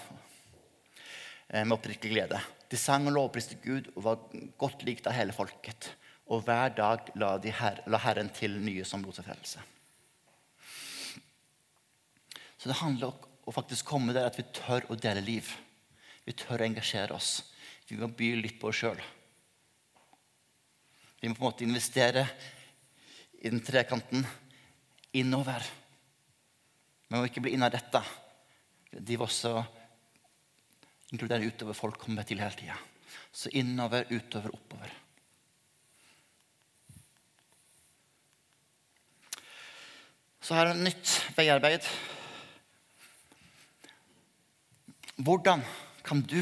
eh, 1.50 1.64
med 1.64 1.74
oppriktig 1.74 2.12
glede. 2.14 2.38
De 2.70 2.78
sang 2.78 3.08
og 3.10 3.16
lovpriste 3.16 3.58
Gud 3.64 3.90
og 3.96 4.04
var 4.06 4.20
godt 4.62 4.86
likt 4.86 5.10
av 5.10 5.18
hele 5.18 5.34
folket. 5.34 5.90
Og 6.30 6.44
hver 6.46 6.76
dag 6.78 7.10
la, 7.18 7.32
her, 7.42 7.82
la 7.90 8.02
Herren 8.04 8.30
til 8.30 8.60
nye 8.62 8.86
som 8.86 9.02
lot 9.02 9.18
seg 9.18 9.26
frelse. 9.26 9.64
Så 12.60 12.70
det 12.70 12.78
handler 12.78 13.10
om 13.10 13.50
å 13.50 13.56
faktisk 13.56 13.88
komme 13.90 14.14
der 14.14 14.30
at 14.30 14.38
vi 14.38 14.46
tør 14.54 14.86
å 14.94 15.00
dele 15.00 15.26
liv. 15.26 15.50
Vi 16.28 16.38
tør 16.38 16.62
å 16.62 16.70
engasjere 16.70 17.18
oss. 17.18 17.40
Vi 17.90 17.98
må 17.98 18.12
by 18.14 18.36
litt 18.38 18.62
på 18.62 18.70
oss 18.70 18.84
sjøl. 18.84 19.02
Vi 21.20 21.28
må 21.28 21.34
på 21.34 21.42
en 21.42 21.50
måte 21.50 21.66
investere 21.66 22.28
i 23.42 23.50
den 23.50 23.66
trekanten 23.66 24.22
innover. 25.18 25.66
Vi 27.10 27.18
må 27.18 27.26
ikke 27.26 27.42
bli 27.42 27.58
innadretta. 27.58 28.04
De 28.92 29.14
vil 29.16 29.26
også 29.26 29.54
inkludere 31.14 31.46
utover. 31.50 31.78
Folk 31.78 32.00
kommer 32.02 32.26
til 32.26 32.42
hele 32.42 32.56
tida. 32.58 32.78
Så 33.32 33.52
innover, 33.54 34.10
utover, 34.10 34.54
oppover. 34.54 34.96
Så 40.42 40.58
her 40.58 40.72
er 40.72 40.82
nytt 40.82 41.12
veiarbeid. 41.38 41.86
Hvordan 45.20 45.62
kan 46.02 46.22
du 46.26 46.40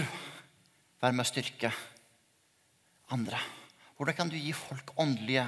være 1.01 1.11
med 1.11 1.25
å 1.25 1.27
styrke 1.27 1.71
andre? 3.11 3.39
Hvordan 3.97 4.15
kan 4.15 4.31
du 4.31 4.37
gi 4.37 4.53
folk 4.55 4.93
åndelige, 5.01 5.47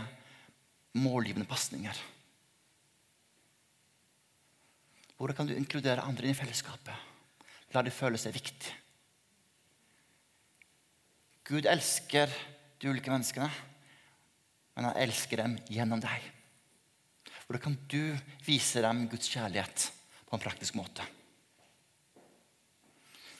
målgivende 0.99 1.47
pasninger? 1.47 1.95
Hvordan 5.19 5.35
kan 5.35 5.49
du 5.49 5.57
inkludere 5.57 6.05
andre 6.07 6.29
inn 6.29 6.31
i 6.31 6.39
fellesskapet? 6.39 6.95
La 7.75 7.83
dem 7.83 7.91
føle 7.91 8.17
seg 8.17 8.31
viktig. 8.37 8.71
Gud 11.49 11.67
elsker 11.67 12.31
de 12.79 12.87
ulike 12.87 13.11
menneskene, 13.11 13.49
men 14.77 14.87
han 14.87 14.99
elsker 15.03 15.41
dem 15.43 15.57
gjennom 15.67 15.99
deg. 15.99 16.23
Hvordan 17.49 17.65
kan 17.65 17.77
du 17.91 18.15
vise 18.45 18.79
dem 18.85 19.07
Guds 19.11 19.27
kjærlighet 19.27 19.89
på 20.29 20.37
en 20.37 20.43
praktisk 20.45 20.79
måte? 20.79 21.03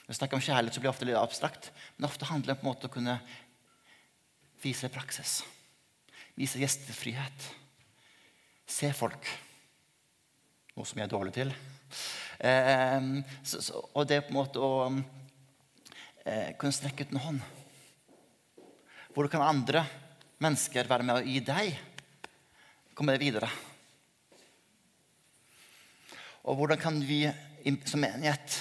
Når 0.04 0.12
vi 0.12 0.18
snakker 0.18 0.36
om 0.36 0.44
kjærlighet, 0.44 0.74
så 0.74 0.82
blir 0.82 0.90
det 0.90 0.94
ofte 0.98 1.06
litt 1.08 1.20
abstrakt. 1.22 1.70
Men 1.96 2.10
ofte 2.10 2.28
handler 2.28 2.58
det 2.58 2.66
om 2.66 2.74
å 2.74 2.92
kunne 2.92 3.20
vise 4.60 4.90
praksis. 4.92 5.38
Vise 6.36 6.60
gjestefrihet. 6.60 7.46
Se 8.68 8.90
folk. 8.92 9.30
Noe 10.76 10.86
som 10.86 11.00
jeg 11.00 11.08
er 11.08 11.12
dårlig 11.12 11.32
til. 11.34 11.52
Eh, 12.38 13.08
så, 13.42 13.62
så, 13.62 13.80
og 13.94 14.06
det 14.08 14.20
er 14.20 14.26
på 14.26 14.32
en 14.34 14.38
måte 14.38 14.62
å 14.62 14.72
eh, 16.24 16.52
kunne 16.60 16.74
strekke 16.74 17.06
ut 17.06 17.14
en 17.16 17.24
hånd. 17.24 17.42
Hvordan 19.10 19.32
kan 19.32 19.46
andre 19.48 19.84
mennesker 20.40 20.88
være 20.88 21.06
med 21.06 21.18
å 21.18 21.26
gi 21.26 21.40
deg 21.44 21.74
komme 22.94 23.18
videre? 23.20 23.50
Og 26.46 26.56
hvordan 26.56 26.80
kan 26.80 27.00
vi 27.04 27.24
som 27.84 28.00
menighet 28.00 28.60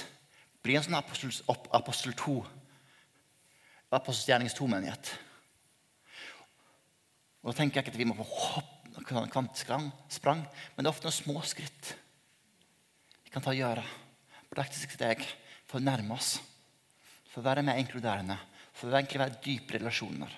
bli 0.66 0.76
en 0.76 0.84
sånn 0.84 0.98
apostel, 1.00 1.32
apostel 1.76 2.16
2. 2.20 2.36
Apostelgjerningens 3.96 4.58
2-menighet. 4.58 5.12
Og 7.42 7.52
Da 7.52 7.56
tenker 7.58 7.80
jeg 7.80 7.88
ikke 7.88 7.96
at 7.96 8.02
vi 8.02 8.10
må 8.10 8.18
få 8.20 8.26
hopp, 9.16 9.32
kvantesprang, 9.34 9.90
sprang, 10.12 10.44
men 10.76 10.84
det 10.84 10.90
er 10.90 10.94
ofte 10.94 11.10
noen 11.10 11.20
små 11.22 11.42
skritt 11.48 11.96
vi 13.30 13.34
kan 13.36 13.44
ta 13.46 13.52
og 13.54 13.60
gjøre. 13.60 13.84
Praktiske 14.50 14.96
steg 14.96 15.20
for 15.70 15.78
å 15.78 15.86
nærme 15.86 16.16
oss. 16.16 16.40
For 17.30 17.44
å 17.44 17.46
være 17.46 17.62
mer 17.62 17.78
inkluderende. 17.78 18.40
For 18.74 18.90
å 18.90 18.96
egentlig 18.98 19.20
være 19.22 19.42
dype 19.44 19.76
relasjoner. 19.76 20.32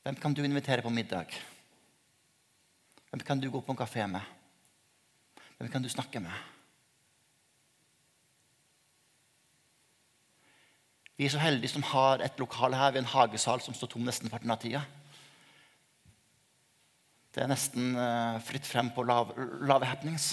Hvem 0.00 0.16
kan 0.16 0.32
du 0.32 0.40
invitere 0.46 0.80
på 0.80 0.92
middag? 0.96 1.34
Hvem 3.10 3.24
kan 3.26 3.42
du 3.42 3.50
gå 3.52 3.60
på 3.60 3.74
en 3.74 3.82
kafé 3.82 4.06
med? 4.08 4.24
Hvem 5.58 5.68
kan 5.68 5.84
du 5.84 5.92
snakke 5.92 6.24
med? 6.24 6.32
Vi 11.20 11.28
er 11.28 11.34
så 11.34 11.44
heldige 11.44 11.74
som 11.74 11.84
har 11.84 12.24
et 12.24 12.40
lokal 12.40 12.72
her 12.80 12.94
ved 12.94 13.02
en 13.02 13.12
hagesal 13.12 13.60
som 13.60 13.76
står 13.76 13.92
tom 13.92 14.08
nesten 14.08 14.32
parten 14.32 14.56
av 14.56 14.64
tida. 14.64 14.86
Det 17.30 17.44
er 17.44 17.50
nesten 17.50 17.94
uh, 17.94 18.40
fritt 18.42 18.66
frem 18.66 18.88
på 18.94 19.04
lave, 19.06 19.46
lave 19.62 19.86
happenings. 19.86 20.32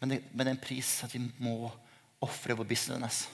Men 0.00 0.14
det, 0.14 0.18
men 0.32 0.42
det 0.42 0.48
er 0.48 0.56
en 0.56 0.64
pris 0.64 0.90
at 1.06 1.14
vi 1.14 1.22
må 1.44 1.70
ofre 2.24 2.56
vår 2.58 2.66
business. 2.72 3.28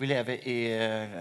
Vi 0.00 0.08
lever 0.08 0.44
i 0.48 0.58
uh, 0.76 1.16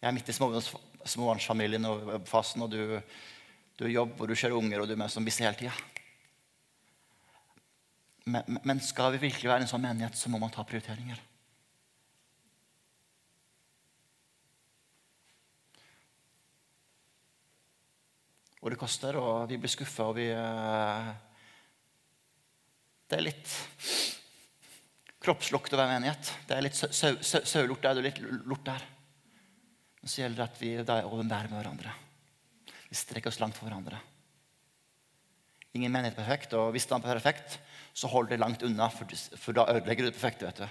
Jeg 0.00 0.08
er 0.08 0.16
midt 0.16 0.32
i 0.32 0.36
småbarnsfamilien 0.36 1.84
og 1.84 2.12
fasen, 2.28 2.64
og 2.64 2.72
du, 2.72 2.96
du 3.76 3.88
jobber 3.92 4.24
og 4.24 4.32
du 4.32 4.38
kjører 4.38 4.56
unger, 4.56 4.80
og 4.80 4.88
du 4.88 4.96
er 4.96 5.02
med 5.04 5.12
som 5.12 5.26
busy 5.26 5.44
hele 5.44 5.58
tida. 5.58 5.74
Men, 8.30 8.60
men 8.64 8.80
skal 8.80 9.12
vi 9.12 9.26
virkelig 9.26 9.50
være 9.50 9.66
en 9.66 9.68
sånn 9.68 9.84
menighet, 9.84 10.16
så 10.16 10.32
må 10.32 10.40
man 10.40 10.52
ta 10.54 10.64
prioriteringer. 10.64 11.20
Og 18.60 18.72
det 18.72 18.78
koster, 18.80 19.16
og 19.16 19.48
vi 19.48 19.58
blir 19.60 19.72
skuffa, 19.72 20.10
og 20.10 20.18
vi 20.18 20.28
uh, 20.36 21.10
Det 23.08 23.18
er 23.18 23.24
litt 23.24 23.54
kroppslukt 25.20 25.72
å 25.74 25.80
være 25.80 25.96
menighet. 25.96 26.30
Det 26.48 26.56
er 26.56 26.64
litt 26.64 26.78
sauelort 26.78 27.82
der, 27.84 27.96
det 27.96 28.02
er 28.02 28.08
litt 28.08 28.44
lort 28.48 28.64
der. 28.68 28.84
Men 30.00 30.12
så 30.12 30.22
gjelder 30.22 30.42
det 30.42 30.46
at 30.48 30.60
vi 30.60 30.70
da 30.80 31.00
er 31.00 31.08
overbærer 31.08 31.50
med 31.50 31.60
hverandre. 31.60 31.92
Vi 32.88 32.96
strekker 32.98 33.32
oss 33.32 33.40
langt 33.42 33.58
for 33.58 33.68
hverandre. 33.68 34.00
Ingen 35.76 35.92
menighet 35.92 36.16
er 36.16 36.22
perfekt, 36.24 36.54
og 36.58 36.72
hvis 36.74 36.88
den 36.90 36.98
er 36.98 37.06
perfekt, 37.06 37.58
så 37.94 38.08
hold 38.10 38.30
det 38.30 38.40
langt 38.40 38.64
unna, 38.66 38.88
for, 38.90 39.10
for 39.38 39.56
da 39.56 39.68
ødelegger 39.70 40.06
du 40.06 40.10
det 40.10 40.16
perfekte. 40.16 40.46
vet 40.46 40.62
du. 40.64 40.68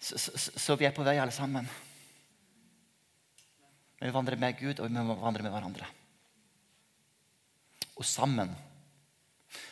Så, 0.00 0.18
så, 0.18 0.50
så, 0.54 0.76
vi 0.78 0.86
er 0.86 0.94
på 0.94 1.04
vei, 1.06 1.18
alle 1.18 1.34
sammen. 1.34 1.68
Men 3.98 4.08
vi 4.08 4.14
vandrer 4.14 4.38
med 4.38 4.58
Gud, 4.58 4.80
og 4.80 4.88
vi 4.88 4.94
vandrer 4.94 5.42
med 5.42 5.54
hverandre. 5.54 5.86
Og 7.98 8.06
sammen 8.06 8.54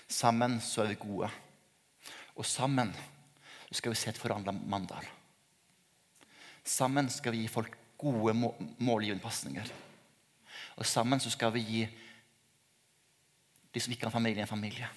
Sammen 0.09 0.61
så 0.61 0.85
er 0.85 0.93
vi 0.95 1.01
gode. 1.01 1.29
Og 2.37 2.47
sammen 2.47 2.93
skal 3.73 3.93
vi 3.93 3.99
se 3.99 4.11
et 4.11 4.19
forandra 4.19 4.53
Mandal. 4.53 5.09
Sammen 6.65 7.11
skal 7.11 7.35
vi 7.35 7.45
gi 7.45 7.51
folk 7.51 7.75
gode 7.99 8.35
målgivende 8.79 9.23
pasninger. 9.23 9.73
Og 10.77 10.87
sammen 10.87 11.21
så 11.21 11.31
skal 11.31 11.53
vi 11.55 11.65
gi 11.65 11.83
de 13.75 13.81
som 13.81 13.93
ikke 13.93 14.07
har 14.07 14.15
familie, 14.15 14.43
en 14.43 14.49
familie. 14.49 14.89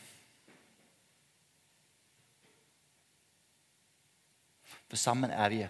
For 4.90 4.98
sammen 4.98 5.32
er 5.32 5.50
vi 5.50 5.66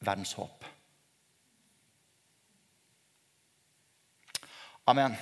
verdens 0.00 0.32
håp. 0.32 0.64
Amen. 4.88 5.18